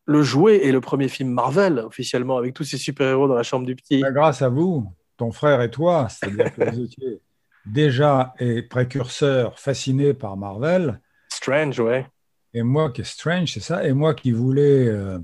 [0.08, 3.66] Le jouet est le premier film Marvel, officiellement, avec tous ces super-héros dans la chambre
[3.66, 4.01] du petit.
[4.01, 7.22] Ben, grâce à vous, ton frère et toi, c'est-à-dire que vous étiez
[7.66, 12.08] déjà et précurseur fasciné par Marvel, Strange, ouais.
[12.53, 15.20] et moi qui est Strange, c'est ça, et moi qui voulais euh,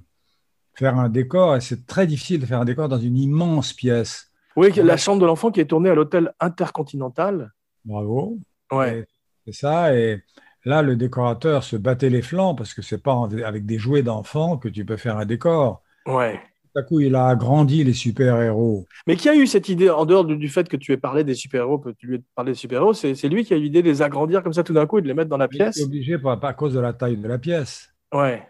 [0.73, 4.31] faire un décor, et c'est très difficile de faire un décor dans une immense pièce.
[4.57, 7.53] Oui, la chambre de l'enfant qui est tournée à l'hôtel Intercontinental.
[7.85, 8.37] Bravo.
[8.71, 9.07] Ouais.
[9.45, 10.21] C'est ça, et
[10.65, 14.57] là, le décorateur se battait les flancs parce que c'est pas avec des jouets d'enfants
[14.57, 15.81] que tu peux faire un décor.
[16.05, 16.39] Ouais.
[16.73, 18.85] Tout à coup, il a agrandi les super-héros.
[19.05, 21.35] Mais qui a eu cette idée, en dehors du, fait que tu aies parlé des
[21.35, 23.83] super-héros, que tu lui aies parlé des super-héros, c'est c'est lui qui a eu l'idée
[23.83, 25.55] de les agrandir comme ça tout d'un coup et de les mettre dans la Il
[25.57, 25.81] pièce?
[25.83, 27.93] obligé pas, pas à cause de la taille de la pièce.
[28.13, 28.41] Ouais.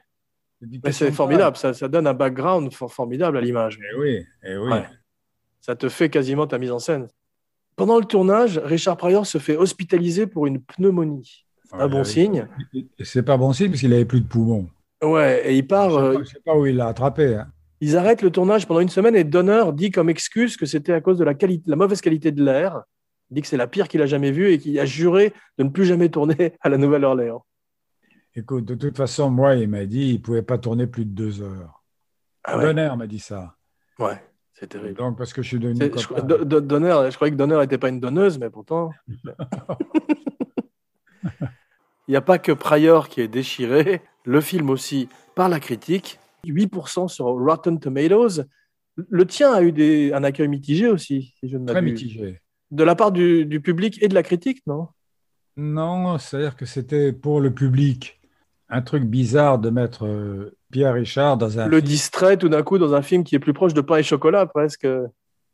[0.86, 3.78] C'est c'est formidable, ça, ça donne un background for- formidable à l'image.
[3.82, 4.72] Eh oui, eh oui.
[4.72, 4.86] Ouais.
[5.60, 7.08] Ça te fait quasiment ta mise en scène.
[7.76, 11.46] Pendant le tournage, Richard Pryor se fait hospitaliser pour une pneumonie.
[11.74, 12.48] Un Ouais, bon signe.
[13.04, 14.68] C'est pas bon signe parce qu'il avait plus de poumons.
[15.04, 15.90] Ouais, et il part.
[15.90, 17.36] Je sais euh, pas- sais pas où il l'a attrapé.
[17.36, 17.48] hein.
[17.82, 21.02] Ils arrêtent le tournage pendant une semaine et Donner dit comme excuse que c'était à
[21.02, 22.84] cause de la, qualité, la mauvaise qualité de l'air.
[23.30, 25.64] Il dit que c'est la pire qu'il a jamais vue et qu'il a juré de
[25.64, 27.44] ne plus jamais tourner à la Nouvelle-Orléans.
[28.36, 31.42] Écoute, de toute façon, moi, il m'a dit il pouvait pas tourner plus de deux
[31.42, 31.84] heures.
[32.46, 33.56] Ah ouais, Donner m'a dit ça.
[34.00, 34.22] ouais
[34.54, 34.94] c'est terrible.
[34.94, 36.22] Donc, parce que je suis devenu C'est- je, copain.
[36.24, 38.92] Do- Do- Donner, je croyais que Donner n'était pas une donneuse, mais pourtant.
[42.14, 46.20] Il n'y a pas que Pryor qui est déchiré, le film aussi par la critique.
[46.46, 48.44] 8% sur Rotten Tomatoes.
[48.96, 52.40] Le tien a eu des, un accueil mitigé aussi, si je ne Très mitigé.
[52.70, 54.90] De la part du, du public et de la critique, non?
[55.58, 58.22] Non, c'est-à-dire que c'était pour le public
[58.70, 61.88] un truc bizarre de mettre euh, Pierre Richard dans un Le film.
[61.88, 64.46] distrait tout d'un coup dans un film qui est plus proche de pain et chocolat
[64.46, 64.86] presque.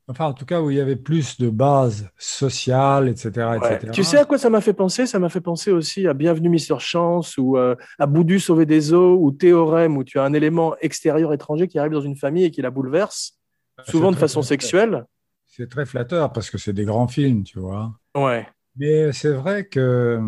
[0.09, 3.29] Enfin, en tout cas, où il y avait plus de bases sociales, etc.
[3.61, 3.75] Ouais.
[3.75, 3.91] etc.
[3.93, 5.05] Tu sais à quoi ça m'a fait penser?
[5.05, 8.91] Ça m'a fait penser aussi à Bienvenue Mister Chance ou euh, à Boudu sauver des
[8.91, 12.43] eaux ou Théorème où tu as un élément extérieur étranger qui arrive dans une famille
[12.45, 13.37] et qui la bouleverse,
[13.83, 14.47] souvent C'est de façon flatteur.
[14.47, 15.05] sexuelle.
[15.45, 17.93] C'est très flatteur parce que c'est des grands films, tu vois.
[18.15, 18.47] Ouais.
[18.77, 20.19] Mais c'est vrai que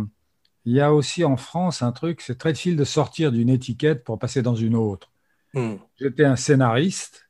[0.66, 4.04] il y a aussi en France un truc, c'est très difficile de sortir d'une étiquette
[4.04, 5.12] pour passer dans une autre.
[5.56, 5.76] Hmm.
[6.00, 7.28] J'étais un scénariste,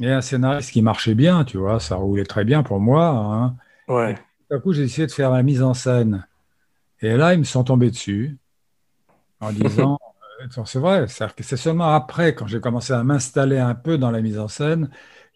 [0.00, 3.06] et un scénariste qui marchait bien, tu vois, ça roulait très bien pour moi.
[3.08, 3.56] hein.
[3.88, 4.14] Ouais.
[4.48, 6.26] Tout à coup, j'ai essayé de faire la mise en scène.
[7.00, 8.36] Et là, ils me sont tombés dessus
[9.40, 9.98] en disant,
[10.56, 14.20] euh, c'est vrai, c'est seulement après, quand j'ai commencé à m'installer un peu dans la
[14.20, 14.90] mise en scène,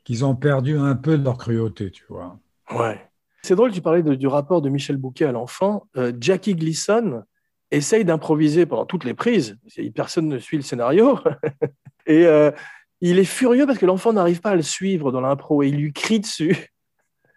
[0.05, 2.39] qu'ils ont perdu un peu de leur cruauté, tu vois.
[2.73, 3.01] Ouais.
[3.43, 5.87] C'est drôle, tu parlais de- du rapport de Michel Bouquet à l'enfant.
[5.97, 7.25] Euh, Jackie Gleason
[7.71, 9.59] essaye d'improviser pendant toutes les prises.
[9.95, 11.19] Personne ne suit le scénario.
[12.07, 12.51] et euh,
[13.11, 15.77] il est furieux parce que l'enfant n'arrive pas à le suivre dans l'impro et il
[15.77, 16.69] lui crie dessus.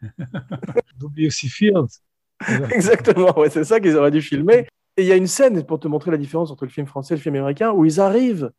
[1.02, 1.50] J'oublie aussi.
[2.72, 4.68] Exactement, ouais, c'est ça qu'ils auraient dû filmer.
[4.98, 7.16] Et il y a une scène, pour te montrer la différence entre le film français
[7.16, 8.52] et le film américain, où ils arrivent.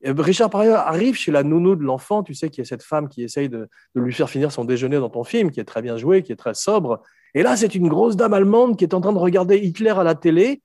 [0.00, 3.08] et Richard Pryor arrive chez la nounou de l'enfant, tu sais, qui est cette femme
[3.08, 5.82] qui essaye de, de lui faire finir son déjeuner dans ton film, qui est très
[5.82, 7.02] bien joué, qui est très sobre.
[7.34, 10.02] Et là, c'est une grosse dame allemande qui est en train de regarder Hitler à
[10.02, 10.62] la télé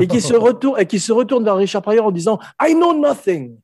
[0.00, 2.98] et qui se retourne, et qui se retourne vers Richard Pryor en disant I know
[2.98, 3.58] nothing.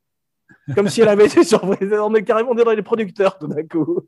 [0.74, 1.92] Comme si elle avait été surprise.
[1.92, 4.00] On est carrément dans les producteurs tout d'un coup.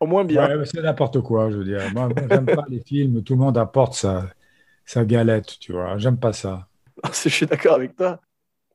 [0.00, 0.58] Au moins bien.
[0.58, 1.80] Ouais, c'est n'importe quoi, je veux dire.
[1.92, 4.24] Moi, moi, j'aime pas les films où tout le monde apporte sa,
[4.86, 5.98] sa galette, tu vois.
[5.98, 6.66] J'aime pas ça.
[7.12, 8.20] Je suis d'accord avec toi.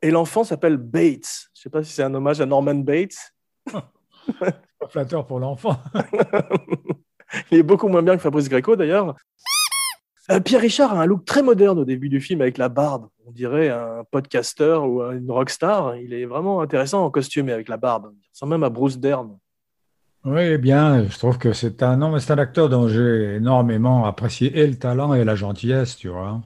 [0.01, 1.49] Et l'enfant s'appelle Bates.
[1.55, 3.34] Je sais pas si c'est un hommage à Norman Bates.
[4.39, 5.78] Pas flatteur pour l'enfant.
[7.51, 9.15] Il est beaucoup moins bien que Fabrice Greco d'ailleurs.
[10.32, 13.07] Euh, Pierre Richard a un look très moderne au début du film avec la barbe.
[13.28, 15.95] On dirait un podcaster ou une rockstar.
[15.97, 18.11] Il est vraiment intéressant en costume et avec la barbe.
[18.34, 19.38] Sans même à Bruce Dern.
[20.23, 24.57] Oui, bien, je trouve que c'est un, non, c'est un acteur dont j'ai énormément apprécié
[24.59, 26.41] et le talent et la gentillesse, tu vois.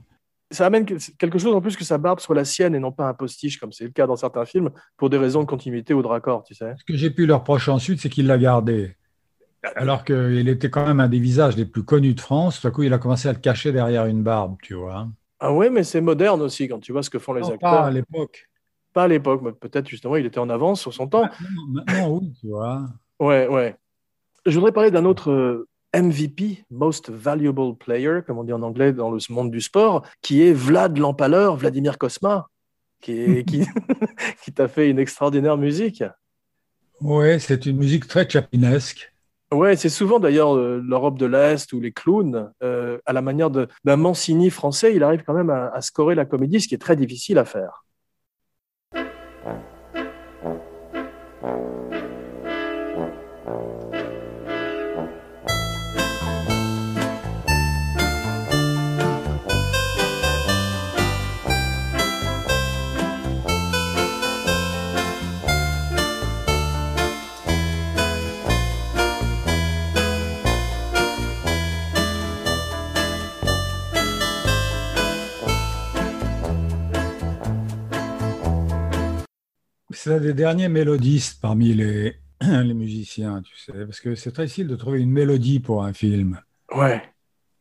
[0.50, 2.92] Ça amène que- quelque chose en plus que sa barbe soit la sienne et non
[2.92, 4.68] pas un postiche comme c'est le cas dans certains films
[4.98, 6.74] pour des raisons de continuité ou de raccord, tu sais.
[6.78, 8.96] Ce que j'ai pu leur reprocher ensuite, c'est qu'il l'a gardé.
[9.76, 12.60] Alors qu'il était quand même un des visages les plus connus de France.
[12.60, 15.08] Tout à coup, il a commencé à le cacher derrière une barbe, tu vois.
[15.38, 17.70] Ah ouais, mais c'est moderne aussi quand tu vois ce que font les Non, acteurs.
[17.70, 18.48] pas à l'époque.
[18.92, 21.22] Pas à l'époque, mais peut-être justement il était en avance sur son temps.
[21.22, 22.86] Maintenant, maintenant, oui, tu vois.
[23.20, 23.76] Ouais, ouais.
[24.46, 28.92] Je voudrais parler d'un autre euh, MVP, Most Valuable Player, comme on dit en anglais
[28.92, 32.48] dans le monde du sport, qui est Vlad l'empaleur, Vladimir Kosma,
[33.00, 33.66] qui, qui,
[34.44, 36.02] qui t'a fait une extraordinaire musique.
[37.00, 39.09] Oui, c'est une musique très chapinesque.
[39.52, 43.50] Ouais, c'est souvent d'ailleurs euh, l'Europe de l'Est ou les clowns, euh, à la manière
[43.50, 46.78] de- d'un Mancini français, il arrive quand même à scorer la comédie, ce qui est
[46.78, 47.84] très difficile à faire.
[80.02, 84.44] C'est un des derniers mélodistes parmi les, les musiciens, tu sais, parce que c'est très
[84.44, 86.40] difficile de trouver une mélodie pour un film.
[86.74, 87.02] Ouais,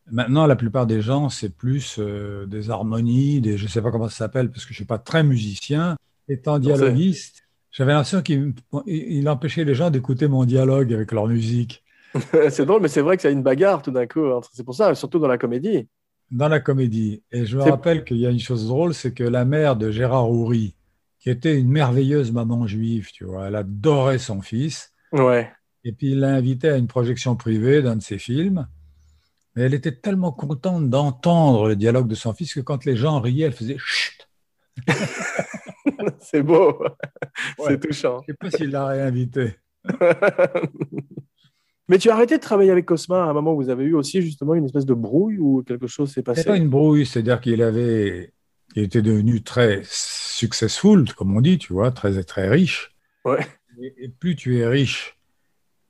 [0.10, 3.92] Maintenant, la plupart des gens, c'est plus euh, des harmonies, des, je ne sais pas
[3.92, 5.98] comment ça s'appelle, parce que je ne suis pas très musicien.
[6.30, 8.54] Étant dialoguiste, j'avais l'impression qu'il
[8.86, 11.84] il empêchait les gens d'écouter mon dialogue avec leur musique.
[12.50, 14.24] c'est drôle, mais c'est vrai que c'est une bagarre tout d'un coup.
[14.28, 14.40] hein.
[14.54, 15.90] C'est pour ça, surtout dans la comédie.
[16.32, 17.22] dans la comédie.
[17.34, 19.92] Et je me rappelle qu'il y a une chose drôle, c'est que la mère de
[19.92, 20.74] Gérard Houry,
[21.20, 24.94] qui était une merveilleuse maman juive, tu vois, elle adorait son fils.
[25.12, 25.52] Ouais.
[25.84, 28.68] Et puis il l'a invitée à une projection privée d'un de ses films.
[29.56, 33.20] Mais elle était tellement contente d'entendre le dialogue de son fils que quand les gens
[33.20, 34.30] riaient, elle faisait chut.
[36.20, 36.80] C'est beau.
[36.80, 37.66] Ouais.
[37.68, 38.22] C'est touchant.
[38.26, 39.56] Je ne sais pas s'il l'a réinvité.
[41.90, 43.96] Mais tu as arrêté de travailler avec Cosma à un moment où vous avez eu
[43.96, 47.08] aussi justement une espèce de brouille ou quelque chose s'est C'est pas passé une brouille,
[47.08, 48.32] c'est-à-dire qu'il avait,
[48.76, 52.94] il était devenu très successful, comme on dit, tu vois, très très riche.
[53.26, 53.46] Ouais.
[53.82, 55.18] Et, et plus tu es riche,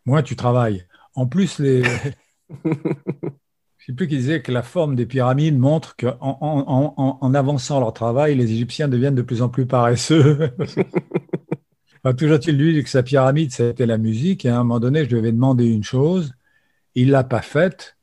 [0.06, 0.86] moins tu travailles.
[1.16, 1.84] En plus, les,
[2.66, 7.18] je sais plus qui disait que la forme des pyramides montre qu'en en, en- en-
[7.22, 10.52] en avançant leur travail, les Égyptiens deviennent de plus en plus paresseux.
[12.04, 14.46] Enfin, toujours il lui que sa pyramide, c'était la musique.
[14.46, 16.34] Et à un moment donné, je devais demander une chose.
[16.96, 17.98] Il l'a pas faite.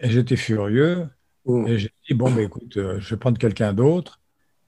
[0.00, 1.08] Et j'étais furieux.
[1.46, 1.66] Mm.
[1.68, 4.20] Et j'ai dit, bon, ben, écoute, euh, je vais prendre quelqu'un d'autre.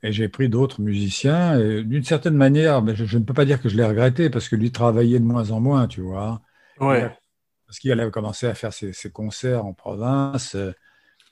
[0.02, 1.58] Et j'ai pris d'autres musiciens.
[1.58, 4.30] Et d'une certaine manière, ben, je, je ne peux pas dire que je l'ai regretté
[4.30, 6.40] parce que lui travaillait de moins en moins, tu vois.
[6.80, 7.10] Ouais.
[7.66, 10.56] Parce qu'il avait commencé à faire ses, ses concerts en province.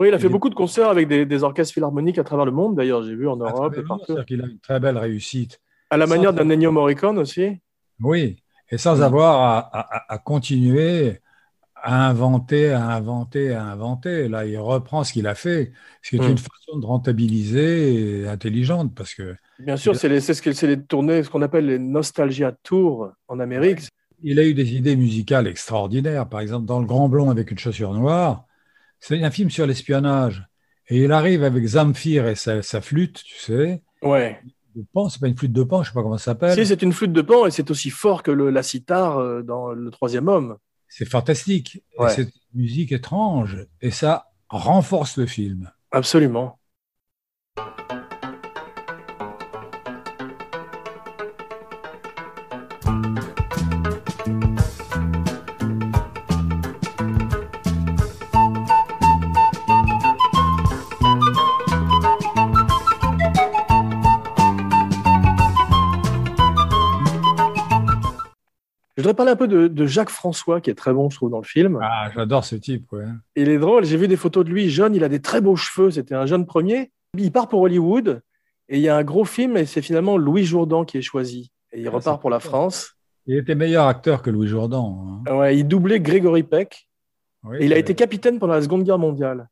[0.01, 2.47] Oui, il a fait Il beaucoup de concerts avec des, des orchestres philharmoniques à travers
[2.47, 2.75] le monde.
[2.75, 4.05] D'ailleurs, j'ai vu en Europe et partout.
[4.07, 5.61] C'est-à-dire qu'il a une très belle réussite.
[5.91, 7.59] À la manière d'un Ennio Morricone aussi.
[8.01, 9.03] Oui, et sans Mm.
[9.03, 11.21] avoir à, à- à continuer
[11.85, 14.29] à inventer, à inventer, à inventer.
[14.29, 15.73] Là, il reprend ce qu'il a fait,
[16.03, 20.33] ce qui est une façon de rentabiliser et intelligente, parce que Bien sûr, c'est ce
[20.33, 23.81] c'est les tournées, ce qu'on appelle les Nostalgia Tours en Amérique.
[24.23, 26.27] il a eu des idées musicales extraordinaires.
[26.29, 28.47] Par exemple, dans Le Grand Blond avec une chaussure noire,
[28.99, 30.49] c'est un film sur l'espionnage.
[30.89, 34.41] Et il arrive avec Zamfir et sa, sa flûte, tu sais, Ouais.
[34.75, 36.55] de pan, c'est pas une flûte de pan, je sais pas comment ça s'appelle.
[36.55, 39.43] Si, c'est une flûte de pan et c'est aussi fort que le, la sitar euh,
[39.43, 40.57] dans Le Troisième Homme.
[40.89, 41.83] C'est fantastique.
[41.99, 42.11] Ouais.
[42.11, 43.67] c'est une musique étrange.
[43.81, 45.71] Et ça renforce le film.
[45.91, 46.59] Absolument.
[69.09, 71.39] Voudrais parler un peu de, de Jacques François, qui est très bon, je trouve, dans
[71.39, 71.79] le film.
[71.83, 73.05] Ah, j'adore ce type, ouais.
[73.37, 75.57] Il est drôle, j'ai vu des photos de lui jeune, il a des très beaux
[75.57, 76.91] cheveux, c'était un jeune premier.
[77.17, 78.23] Il part pour Hollywood
[78.69, 81.53] et il y a un gros film et c'est finalement Louis Jourdan qui est choisi.
[81.73, 82.41] Et il Ah, repart pour la.
[82.41, 82.93] France.
[83.27, 85.23] Il était meilleur acteur que Louis Jourdan.
[85.27, 85.35] hein.
[85.37, 86.89] Ouais, il doublait Grégory Peck
[87.45, 89.49] Oui, et il a été capitaine pendant la Seconde Guerre mondiale.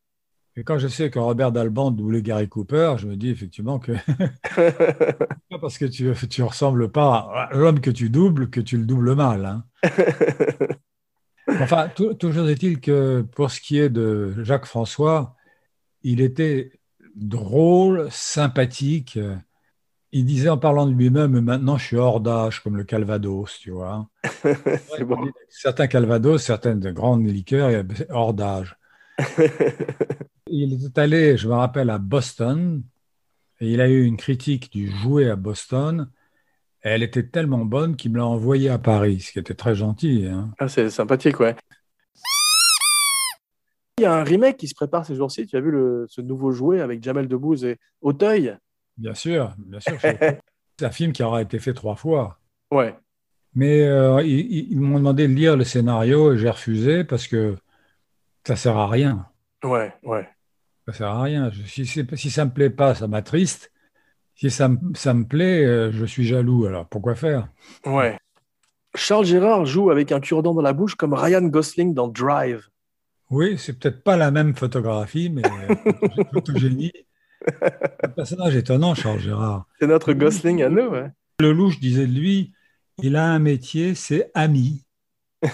[0.57, 3.93] Et quand je sais que Robert Dalban doublait Gary Cooper, je me dis effectivement que
[5.51, 8.85] pas parce que tu tu ressembles pas à l'homme que tu doubles que tu le
[8.85, 9.47] doubles mal.
[9.47, 9.65] hein.
[11.61, 15.35] Enfin, tou- toujours est-il que pour ce qui est de Jacques François,
[16.03, 16.71] il était
[17.17, 19.19] drôle, sympathique.
[20.13, 23.71] Il disait en parlant de lui-même, maintenant je suis hors d'âge comme le Calvados, tu
[23.73, 24.09] vois.
[25.05, 25.31] bon.
[25.49, 28.77] Certains Calvados, certaines grandes liqueurs, a- hors d'âge.
[30.53, 32.85] Il était allé, je me rappelle, à Boston
[33.61, 36.11] et il a eu une critique du jouet à Boston.
[36.85, 39.75] Et elle était tellement bonne qu'il me l'a envoyé à Paris, ce qui était très
[39.75, 40.27] gentil.
[40.27, 40.51] hein.
[40.59, 41.57] Ah, c'est sympathique, ouais.
[43.99, 45.47] Il y a un remake qui se prépare ces jours-ci.
[45.47, 48.57] Tu as vu le- ce nouveau jouet avec Jamel Debbouze et Auteuil?
[48.97, 49.99] Bien sûr, bien sûr.
[50.79, 52.39] C'est un film qui aura été fait trois fois.
[52.71, 52.97] Ouais.
[53.55, 57.29] Mais euh, ils, ils- ils m'ont demandé de lire le scénario et j'ai refusé parce
[57.29, 57.57] que
[58.47, 59.27] ça sert à rien.
[59.65, 60.29] Ouais, ouais.
[60.87, 61.51] Ça sert à rien.
[61.67, 63.73] Si, si ça me plaît pas, ça m'attriste.
[64.35, 66.67] Si ça, me- ça me plaît, euh, je suis jaloux.
[66.67, 67.49] Alors pourquoi faire?
[67.87, 68.19] Ouais.
[68.95, 72.69] Charles Gérard joue avec un cure-dent dans la bouche comme Ryan Gosling dans Drive.
[73.31, 75.75] Oui, c'est peut-être pas la même photographie, mais euh,
[76.33, 76.93] photogénie.
[78.03, 79.67] Un personnage étonnant, Charles Gérard.
[79.81, 80.89] C'est notre Gosling à nous.
[80.89, 81.11] ouais.
[81.41, 82.53] Le louche disait de lui,
[83.03, 84.85] il a un métier, c'est ami.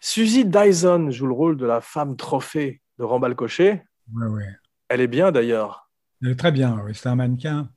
[0.00, 3.84] Suzy Dyson joue le rôle de la femme trophée de Rambal Cochet.
[4.12, 4.48] Ouais, ouais.
[4.88, 5.90] Elle est bien d'ailleurs.
[6.22, 7.68] Elle est très bien, oui, c'est un mannequin.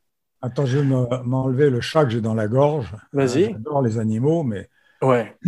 [0.41, 2.93] Attends, je vais me- m'enlever le chat que j'ai dans la gorge.
[3.11, 3.45] Vas-y.
[3.45, 4.69] Euh, J'adore les animaux, mais
[5.01, 5.37] Ouais.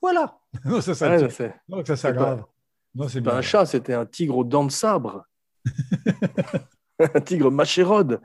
[0.00, 0.38] voilà.
[0.64, 2.44] Non, ça, Ouais, non, s'aggrave.
[2.94, 3.38] Non, c'est C'est pas bien.
[3.38, 5.26] un chat, c'était un tigre aux dents de sabre.
[7.14, 8.20] un tigre machérode.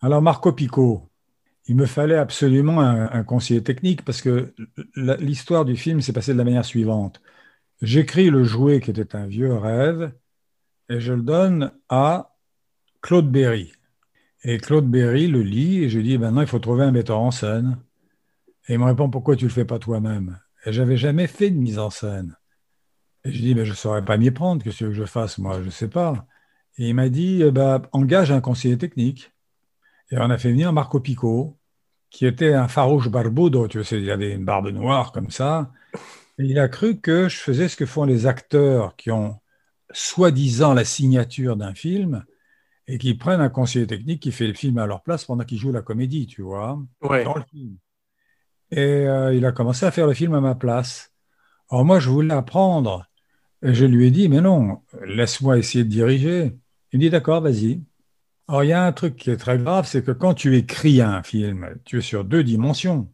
[0.00, 1.07] Alors, Marco Pico,
[1.68, 4.54] il me fallait absolument un, conseiller technique parce que
[4.96, 7.20] l'histoire du film s'est passée de la manière suivante.
[7.82, 10.12] J'écris le jouet qui était un vieux rêve
[10.88, 12.34] et je le donne à
[13.02, 13.72] Claude Berry.
[14.44, 17.20] Et Claude Berry le lit et je lui dis maintenant il faut trouver un metteur
[17.20, 17.78] en scène.
[18.66, 20.40] Et il me répond pourquoi tu le fais pas toi-même?
[20.64, 22.34] Et j'avais jamais fait de mise en scène.
[23.24, 25.62] Et je dis mais je saurais pas m'y prendre, qu'est-ce que je fasse moi?
[25.62, 26.26] Je sais pas.
[26.78, 29.32] Et il m'a dit eh ben, engage un conseiller technique.
[30.10, 31.57] Et on a fait venir Marco Pico.
[32.10, 35.70] Qui était un farouche barbudo, tu sais, il avait une barbe noire comme ça.
[36.38, 39.38] Et il a cru que je faisais ce que font les acteurs qui ont
[39.92, 42.24] soi-disant la signature d'un film
[42.86, 45.58] et qui prennent un conseiller technique qui fait le film à leur place pendant qu'ils
[45.58, 47.24] jouent la comédie, tu vois, Ouais.
[47.24, 47.76] dans le film.
[48.70, 51.12] Et euh, il a commencé à faire le film à ma place.
[51.70, 53.06] Alors moi, je voulais apprendre.
[53.62, 56.56] Et je lui ai dit, mais non, laisse-moi essayer de diriger.
[56.92, 57.82] Il me dit, d'accord, vas-y.
[58.48, 61.02] Alors il y a un truc qui est très grave, c'est que quand tu écris
[61.02, 63.12] un film, tu es sur deux dimensions.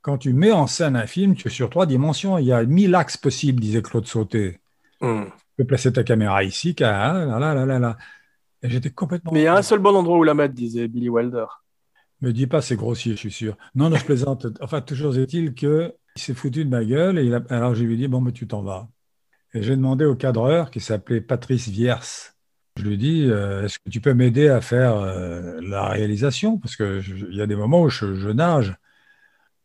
[0.00, 2.38] Quand tu mets en scène un film, tu es sur trois dimensions.
[2.38, 4.60] Il y a mille axes possibles, disait Claude Sauté.
[5.00, 5.24] Hmm.
[5.24, 7.96] Tu peux placer ta caméra ici, là, là, là, là, là, là.
[8.62, 9.32] Et j'étais complètement...
[9.32, 11.46] Mais il y a un seul bon endroit où la mettre, disait Billy Wilder.
[12.20, 13.56] Me dis pas, c'est grossier, je suis sûr.
[13.74, 14.46] Non, non, je plaisante.
[14.60, 17.18] Enfin, toujours est-il que il s'est foutu de ma gueule.
[17.18, 18.88] Et il a- Alors, je lui ai dit, bon, mais tu t'en vas.
[19.52, 21.96] Et j'ai demandé au cadreur qui s'appelait Patrice Viers.
[22.76, 26.58] Je lui dit, euh, est-ce que tu peux m'aider à faire euh, la réalisation?
[26.58, 28.76] Parce que je- il y a des moments où je, je nage.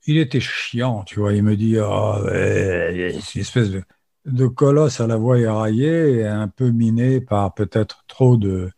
[0.07, 1.33] Il était chiant, tu vois.
[1.33, 3.83] Il me dit, oh, c'est une espèce de,
[4.25, 8.69] de colosse à la voix éraillée et un peu miné par peut-être trop de,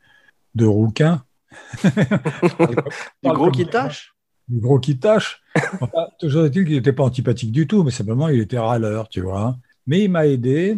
[0.55, 1.23] de rouquins.
[3.23, 4.13] Du gros qui tâche
[4.47, 5.41] du gros qui tâche.
[5.81, 9.21] Enfin, toujours est-il qu'il n'était pas antipathique du tout, mais simplement il était râleur, tu
[9.21, 9.57] vois.
[9.85, 10.77] Mais il m'a aidé,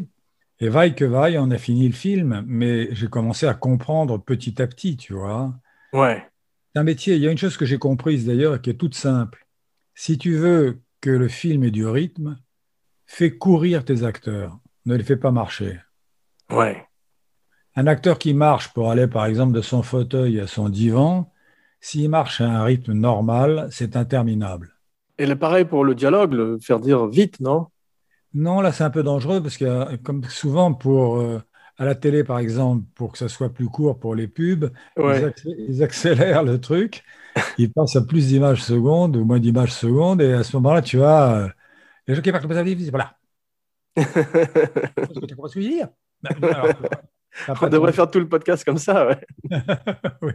[0.60, 4.62] et vaille que vaille, on a fini le film, mais j'ai commencé à comprendre petit
[4.62, 5.54] à petit, tu vois.
[5.94, 6.26] Ouais.
[6.74, 8.96] C'est un métier, il y a une chose que j'ai comprise d'ailleurs qui est toute
[8.96, 9.48] simple.
[9.96, 12.38] Si tu veux que le film ait du rythme,
[13.06, 15.80] fais courir tes acteurs, ne les fais pas marcher.
[16.52, 16.86] Ouais.
[17.76, 21.32] Un acteur qui marche pour aller par exemple de son fauteuil à son divan,
[21.80, 24.76] s'il marche à un rythme normal, c'est interminable.
[25.18, 27.68] Et le pareil pour le dialogue, le faire dire vite, non?
[28.34, 31.42] Non, là, c'est un peu dangereux parce que, euh, comme souvent pour euh,
[31.78, 35.84] à la télé, par exemple, pour que ça soit plus court pour les pubs, ils,
[35.84, 37.04] accélèrent le truc,
[37.58, 41.02] ils passent à plus d'images secondes ou moins d'images secondes, et à ce moment-là, tu
[41.02, 41.50] as euh,
[42.08, 43.16] les gens qui parlent comme ça, ils disent voilà.
[43.96, 45.88] Que tu comprends ce que je veux dire
[46.44, 49.26] alors, On devrait de- faire tout le podcast comme ça, ouais.
[50.22, 50.34] Oui.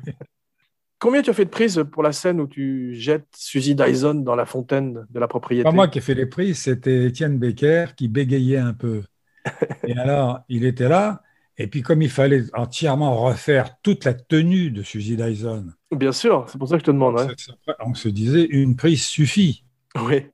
[1.05, 4.35] Combien tu as fait de prises pour la scène où tu jettes Suzy Dyson dans
[4.35, 5.63] la fontaine de la propriété?
[5.63, 9.03] Pas moi qui ai fait les prises, c'était Étienne Becker qui bégayait un peu.
[9.87, 11.21] Et alors, il était là,
[11.59, 16.47] et puis comme il fallait entièrement refaire toute la tenue de Suzy Dyson, Bien sûr,
[16.49, 17.17] c'est pour ça que je te demande.
[17.17, 17.75] ouais.
[17.81, 19.67] on se disait une prise suffit.
[20.01, 20.27] Oui.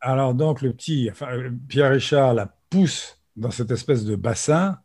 [0.00, 1.30] Alors donc le petit, enfin,
[1.68, 4.78] Pierre Richard la pousse dans cette espèce de bassin,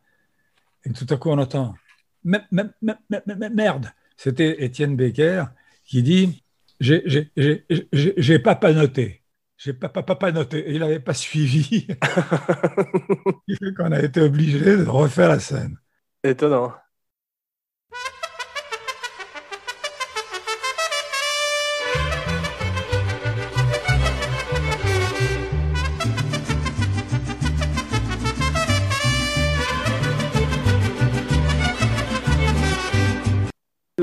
[0.83, 1.75] et tout à coup on entend
[2.23, 3.91] Me- me- me- me- me- merde.
[4.17, 5.45] C'était Étienne Becker
[5.85, 6.43] qui dit
[6.79, 9.23] j'ai pas pas noté.
[9.57, 10.69] J'ai pas pas pas pas noté.
[10.69, 11.87] Et il n'avait pas suivi.
[13.47, 15.77] Il fait qu'on a été obligé de refaire la scène.
[16.23, 16.73] Étonnant.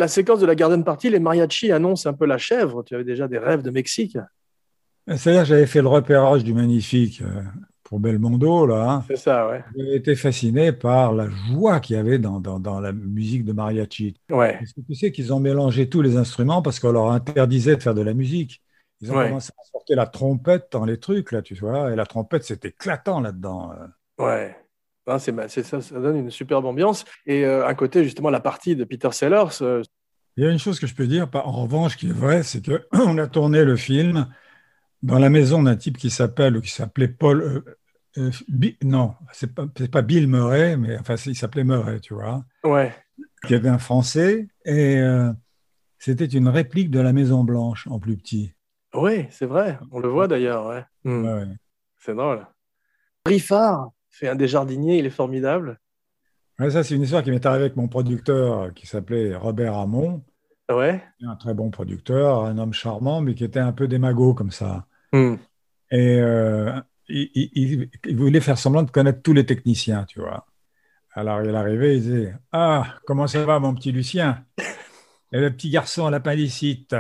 [0.05, 2.82] La séquence de la garden party, les mariachis annoncent un peu la chèvre.
[2.82, 4.18] Tu avais déjà des rêves de Mexique.
[5.09, 7.42] C'est-à-dire j'avais fait le repérage du magnifique euh,
[7.84, 8.90] pour Belmondo là.
[8.90, 9.05] hein.
[9.09, 9.64] C'est ça, ouais.
[9.74, 13.55] J'ai été fasciné par la joie qu'il y avait dans, dans, dans la musique de
[13.55, 14.14] mariachi.
[14.30, 14.59] Ouais.
[14.59, 17.82] Parce que tu sais qu'ils ont mélangé tous les instruments parce qu'on leur interdisait de
[17.82, 18.61] faire de la musique.
[19.00, 19.28] Ils ont Ouais.
[19.28, 21.92] commencé à sortir la trompette dans les trucs, là, tu vois.
[21.92, 23.72] Et la trompette, c'est éclatant là-dedans.
[23.72, 24.22] euh.
[24.22, 24.55] Ouais.
[25.07, 27.05] Non, c'est ça, ça donne une superbe ambiance.
[27.26, 29.61] Et euh, à côté, justement, la partie de Peter Sellers.
[29.61, 29.82] euh,
[30.37, 32.62] Il y a une chose que je peux dire, en revanche, qui est vraie, c'est
[32.64, 34.26] qu'on a tourné le film
[35.03, 37.43] dans la maison d'un type qui s'appelle, ou qui s'appelait Paul.
[37.43, 37.76] euh,
[38.18, 42.45] euh, Bi- non, c'est pas, pas Bill Murray, mais enfin, il s'appelait Murray, tu vois.
[42.64, 42.93] ouais.
[43.47, 45.32] qui avait un Français, et euh,
[45.99, 48.53] c'était une réplique de la Maison Blanche en plus petit.
[48.95, 49.78] Oui, c'est vrai.
[49.91, 50.66] On le voit d'ailleurs.
[50.66, 50.85] Ouais.
[51.05, 51.24] Hmm.
[51.24, 51.57] Ouais, ouais.
[51.99, 52.47] C'est drôle.
[53.26, 55.80] Riffard fait un des jardiniers, il est formidable.
[56.59, 59.74] Ouais, ça, c'est une histoire qui m'est arrivée avec mon producteur euh, qui s'appelait Robert
[59.76, 60.22] Hamon,
[60.70, 61.02] Ouais.
[61.22, 64.86] un très bon producteur, un homme charmant, mais qui était un peu démago comme ça.
[65.12, 65.34] Hmm.
[65.90, 66.72] Et euh,
[67.09, 70.46] il, il- il- il voulait faire semblant de connaître tous les techniciens, tu vois.
[71.12, 74.44] Alors il arrivait, il disait Ah, comment ça va, mon petit Lucien?
[75.32, 76.94] Et le petit garçon à l'appendicite.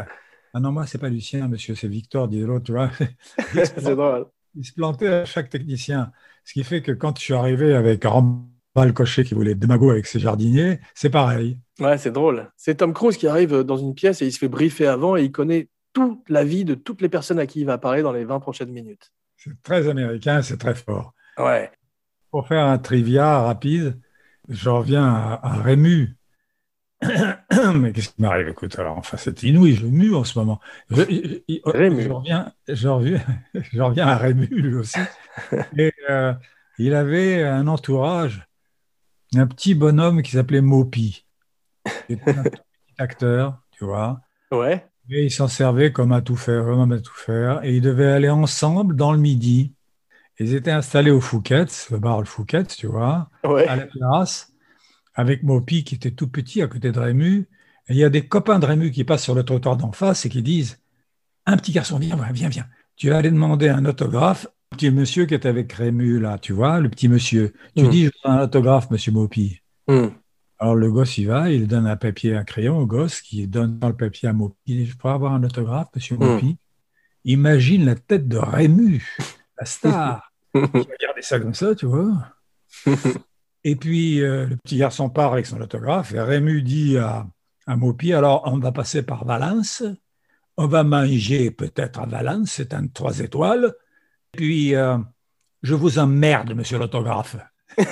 [0.54, 2.90] Ah non, moi, c'est pas Lucien, monsieur, c'est Victor, disait l'autre, tu vois.
[3.54, 4.26] c'est drôle.
[4.54, 6.12] il se plantait à chaque technicien.
[6.44, 8.04] Ce qui fait que quand je suis arrivé avec
[8.74, 11.58] Rambal Cochet qui voulait être démago avec ses jardiniers, c'est pareil.
[11.80, 12.50] Ouais, c'est drôle.
[12.56, 15.22] C'est Tom Cruise qui arrive dans une pièce et il se fait briefer avant et
[15.22, 18.12] il connaît toute la vie de toutes les personnes à qui il va parler dans
[18.12, 19.12] les 20 prochaines minutes.
[19.36, 21.14] C'est très américain, c'est très fort.
[21.38, 21.70] Ouais.
[22.30, 24.00] Pour faire un trivia rapide,
[24.48, 26.16] je reviens à, à Rému.
[27.74, 28.48] Mais qu'est-ce qui m'arrive?
[28.48, 30.58] Écoute, alors, enfin, c'est inouï, je mue en ce moment.
[30.90, 32.02] Je, je- je- Rému.
[32.02, 33.20] je reviens, je, reviens,
[33.54, 34.98] je reviens à Rému, lui aussi.
[35.78, 36.32] Et euh,
[36.78, 38.46] il avait un entourage,
[39.38, 41.26] un petit bonhomme qui s'appelait Mopi.
[42.08, 42.62] C'était un petit
[42.98, 44.20] acteur, tu vois.
[44.52, 44.86] Ouais.
[45.10, 47.64] Et il s'en servait comme à tout faire, comme à tout faire.
[47.64, 49.74] Et ils devaient aller ensemble dans le midi.
[50.38, 53.66] Ils étaient installés au Fouquet's, le bar le Fouquet's, tu vois Ouais.
[53.68, 54.52] à la terrasse
[55.14, 57.48] avec Mopi qui était tout petit à côté de Rému.
[57.88, 60.26] Et il y a des copains de Rému qui passent sur le trottoir d'en face
[60.26, 60.80] et qui disent
[61.46, 62.66] Un petit garçon, viens, viens, viens, viens.
[62.96, 64.46] Tu vas aller demander un autographe.
[64.74, 67.52] Le petit monsieur qui est avec Rému, là, tu vois, le petit monsieur.
[67.76, 67.90] Tu Mm.
[67.90, 69.60] dis Je veux un autographe, monsieur Mopi.
[69.86, 70.08] Hmm.
[70.58, 73.78] Alors le gosse, il va, il donne un papier, un crayon au gosse qui donne
[73.78, 74.56] dans le papier à Mopi.
[74.66, 76.16] Il dit Je pourrais avoir un autographe, monsieur.
[76.16, 76.56] Mopi
[77.24, 79.16] Imagine la tête de Rému,
[79.60, 80.32] la star.
[80.54, 80.66] Va
[81.00, 82.12] garder ça comme ça, tu vois.
[83.62, 87.28] Et puis, euh, le petit garçon part avec son autographe et Rému dit à,
[87.68, 89.84] à Mopi, alors on va passer par Valence,
[90.56, 93.72] on va manger peut-être à Valence, c'est un de trois étoiles,
[94.36, 94.98] puis euh,
[95.62, 97.36] je vous emmerde, monsieur l'autographe.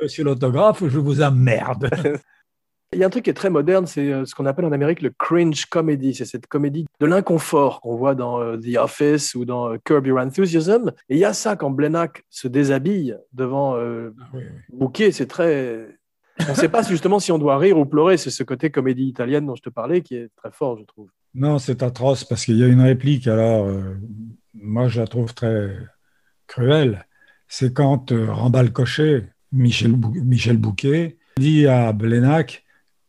[0.00, 1.90] Monsieur l'autographe, je vous emmerde.
[2.94, 4.72] Il y a un truc qui est très moderne, c'est euh, ce qu'on appelle en
[4.72, 6.14] Amérique le cringe comedy.
[6.14, 10.18] C'est cette comédie de l'inconfort qu'on voit dans euh, The Office ou dans Curb Your
[10.18, 10.92] Enthusiasm.
[11.10, 14.14] Et il y a ça quand Blenac se déshabille devant euh,
[14.72, 15.12] Bouquet.
[15.12, 15.86] C'est très.
[16.46, 18.16] On ne sait pas justement si on doit rire ou pleurer.
[18.16, 21.10] C'est ce côté comédie italienne dont je te parlais qui est très fort, je trouve.
[21.38, 23.96] Non, c'est atroce parce qu'il y a une réplique, alors euh,
[24.54, 25.76] moi je la trouve très
[26.46, 27.06] cruelle.
[27.46, 32.64] C'est quand euh, Rambal Cochet, Michel, Bou- Michel Bouquet, dit à Blénac,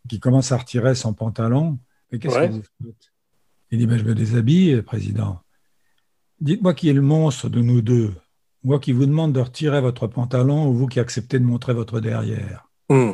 [0.08, 1.80] qui commence à retirer son pantalon,
[2.12, 2.50] Mais qu'est-ce Ouais.
[2.50, 3.12] que vous faites?
[3.72, 5.42] Il dit ben, Je me déshabille, président.
[6.42, 8.14] Dites-moi qui est le monstre de nous deux.
[8.64, 12.00] Moi qui vous demande de retirer votre pantalon ou vous qui acceptez de montrer votre
[12.00, 12.70] derrière.
[12.90, 13.12] Hmm.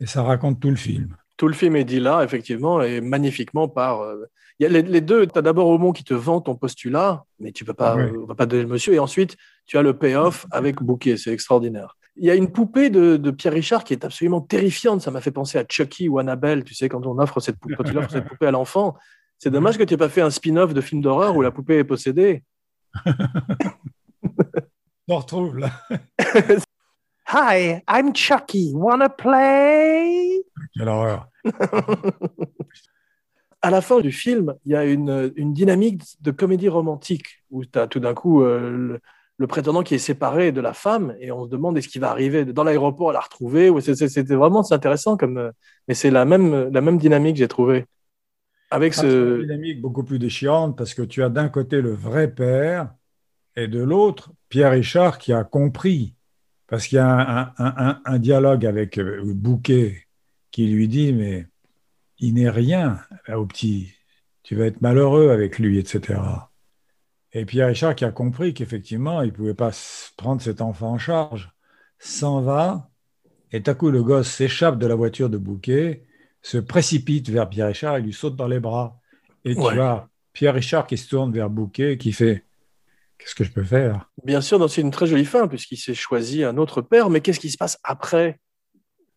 [0.00, 1.16] Et ça raconte tout le film.
[1.36, 4.00] Tout le film est dit là, effectivement, et magnifiquement par.
[4.00, 4.24] euh,
[4.58, 5.26] Il y a les, les deux.
[5.26, 8.10] Tu as d'abord Aumont qui te vend ton postulat, mais tu peux pas, Ouais.
[8.22, 8.94] on va pas donner le monsieur.
[8.94, 11.16] Et ensuite, tu as le payoff avec Bouquet.
[11.18, 11.96] C'est extraordinaire.
[12.16, 15.02] Il y a une poupée de, de Pierre Richard qui est absolument terrifiante.
[15.02, 16.64] Ça m'a fait penser à Chucky ou Annabelle.
[16.64, 18.96] Tu sais, quand on offre cette poupée, quand tu offres cette poupée à l'enfant.
[19.38, 21.76] C'est dommage que tu n'aies pas fait un spin-off de film d'horreur où la poupée
[21.76, 22.42] est possédée.
[25.08, 25.70] On retrouve là.
[27.28, 28.72] Hi, I'm Chucky.
[28.74, 30.42] Wanna play?
[30.74, 31.28] Quelle horreur.
[33.62, 37.64] à la fin du film, il y a une, une dynamique de comédie romantique où
[37.64, 39.00] tu as tout d'un coup euh, le,
[39.38, 42.10] le prétendant qui est séparé de la femme et on se demande est-ce qu'il va
[42.10, 43.70] arriver dans l'aéroport à la retrouver.
[43.80, 45.50] C'était vraiment intéressant, comme, euh,
[45.88, 47.86] mais c'est la même, la même dynamique j'ai trouvé.
[48.70, 49.40] Avec Ah, c'est une ce.
[49.40, 52.94] dynamique beaucoup plus déchirante parce que tu as d'un côté le vrai père
[53.56, 56.15] et de l'autre Pierre Richard qui a compris.
[56.68, 60.04] Parce qu'il y a un, un- un- un dialogue avec euh, Bouquet
[60.50, 61.46] qui lui dit Mais
[62.18, 63.92] il n'est rien là, au petit,
[64.42, 66.50] tu vas être malheureux avec lui, etc.
[67.32, 69.70] Et Pierre Richard qui a compris qu'effectivement, il ne pouvait pas
[70.16, 71.52] prendre cet enfant en charge,
[71.98, 72.90] s'en va,
[73.52, 76.04] et tout à coup, le gosse s'échappe de la voiture de Bouquet,
[76.42, 79.00] se précipite vers Pierre Richard et lui saute dans les bras.
[79.44, 79.74] Et Ouais.
[79.74, 82.45] tu as Pierre Richard qui se tourne vers Bouquet et qui fait
[83.18, 84.10] Qu'est-ce que je peux faire?
[84.24, 87.40] Bien sûr, c'est une très jolie fin puisqu'il s'est choisi un autre père, mais qu'est-ce
[87.40, 88.38] qui se passe après?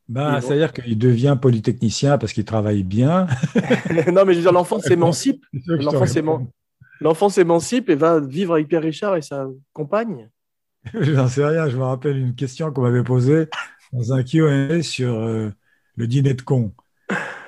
[0.08, 3.28] Ben, Et C'est-à-dire qu'il devient polytechnicien parce qu'il travaille bien.
[4.12, 5.45] Non, mais je veux dire, l'enfant s'émancipe.
[7.02, 10.30] L'enfant s'émancipe et va vivre avec Pierre Richard et sa compagne.
[10.93, 11.70] Je n'en sais rien.
[11.70, 13.47] Je me rappelle une question qu'on m'avait posée
[13.93, 15.50] dans un QA sur euh,
[15.95, 16.74] le dîner de con.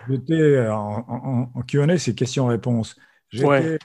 [0.09, 2.95] J'étais en, en, en QA, c'est questions-réponses.
[3.29, 3.79] J'étais Ouais.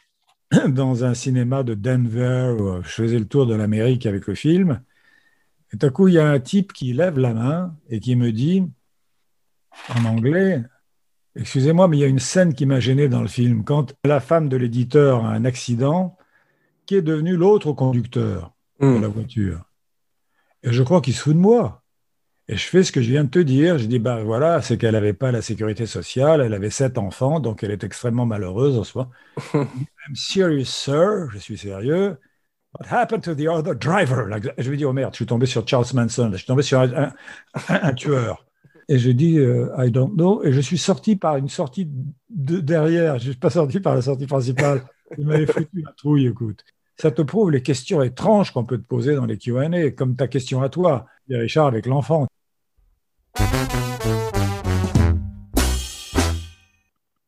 [0.69, 4.83] dans un cinéma de Denver où je faisais le tour de l'Amérique avec le film.
[5.73, 8.17] Et tout à coup, il y a un type qui lève la main et qui
[8.17, 8.65] me dit
[9.89, 10.63] en anglais
[11.37, 13.65] Excusez-moi, mais il y a une scène qui m'a gêné dans le film.
[13.65, 16.17] Quand la femme de l'éditeur a un accident,
[16.87, 19.01] qui est devenu l'autre conducteur de Hmm.
[19.01, 19.65] la voiture?
[20.63, 21.83] Et je crois qu'il se fout de moi.
[22.49, 23.79] Et je fais ce que je viens de te dire.
[23.79, 27.41] Je dis, ben voilà, c'est qu'elle n'avait pas la sécurité sociale, elle avait sept enfants,
[27.41, 29.11] donc elle est extrêmement malheureuse en soi.
[30.09, 32.19] I'm serious, sir, je suis sérieux.
[32.81, 34.29] What happened to the other driver?
[34.59, 36.81] Je lui dis, oh merde, je suis tombé sur Charles Manson, je suis tombé sur
[36.81, 37.15] un, un-
[37.69, 38.47] un- un tueur.
[38.89, 40.45] Et je dis, euh, I don't know.
[40.45, 41.91] Et je suis sorti par une sortie
[42.31, 44.85] de derrière, je ne suis pas sorti par la sortie principale.
[45.17, 46.65] Il m'avait foutu la trouille, écoute.
[46.99, 50.29] Ça te prouve les questions étranges qu'on peut te poser dans les Q&A, comme ta
[50.29, 52.27] question à toi, Pierre Richard, avec l'enfant.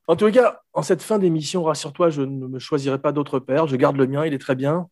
[0.06, 3.66] En tout cas, en cette fin d'émission, rassure-toi, je ne me choisirai pas d'autre père.
[3.66, 4.88] Je garde le mien, il est très bien.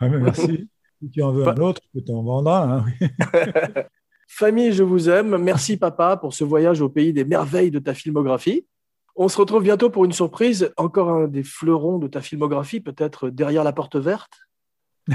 [0.00, 0.68] Ah, mais merci.
[1.00, 2.46] si tu en veux un autre, un.
[2.48, 3.08] hein, oui.
[4.28, 5.38] Famille, je vous aime.
[5.38, 8.66] Merci papa pour ce voyage au pays des merveilles de ta filmographie.
[9.16, 13.28] On se retrouve bientôt pour une surprise, encore un des fleurons de ta filmographie, peut-être
[13.28, 14.40] derrière la porte verte.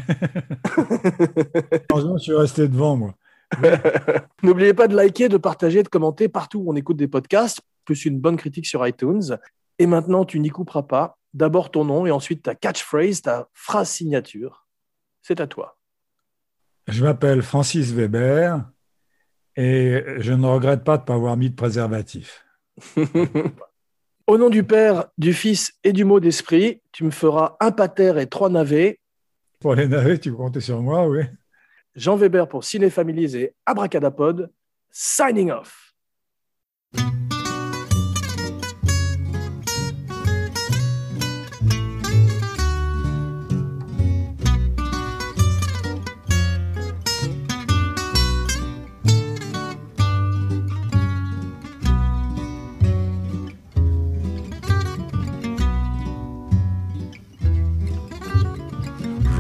[1.91, 3.15] Heureusement, je suis resté devant, moi.
[4.43, 8.05] N'oubliez pas de liker, de partager, de commenter partout où on écoute des podcasts, plus
[8.05, 9.37] une bonne critique sur iTunes.
[9.79, 11.17] Et maintenant, tu n'y couperas pas.
[11.33, 14.65] D'abord ton nom et ensuite ta catchphrase, ta phrase signature.
[15.21, 15.77] C'est à toi.
[16.87, 18.63] Je m'appelle Francis Weber
[19.55, 22.45] et je ne regrette pas de ne pas avoir mis de préservatif.
[24.27, 28.19] Au nom du Père, du Fils et du mot d'esprit, tu me feras un pater
[28.19, 28.99] et trois navets.
[29.59, 31.21] Pour les navets, tu comptes sur moi, oui.
[31.95, 32.89] Jean Weber pour Ciné
[33.35, 34.51] et Abracadapod,
[34.91, 35.93] signing off.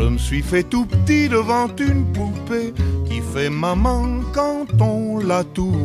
[0.00, 2.72] Je me suis fait tout petit devant une poupée
[3.06, 5.80] qui fait maman quand on la touche.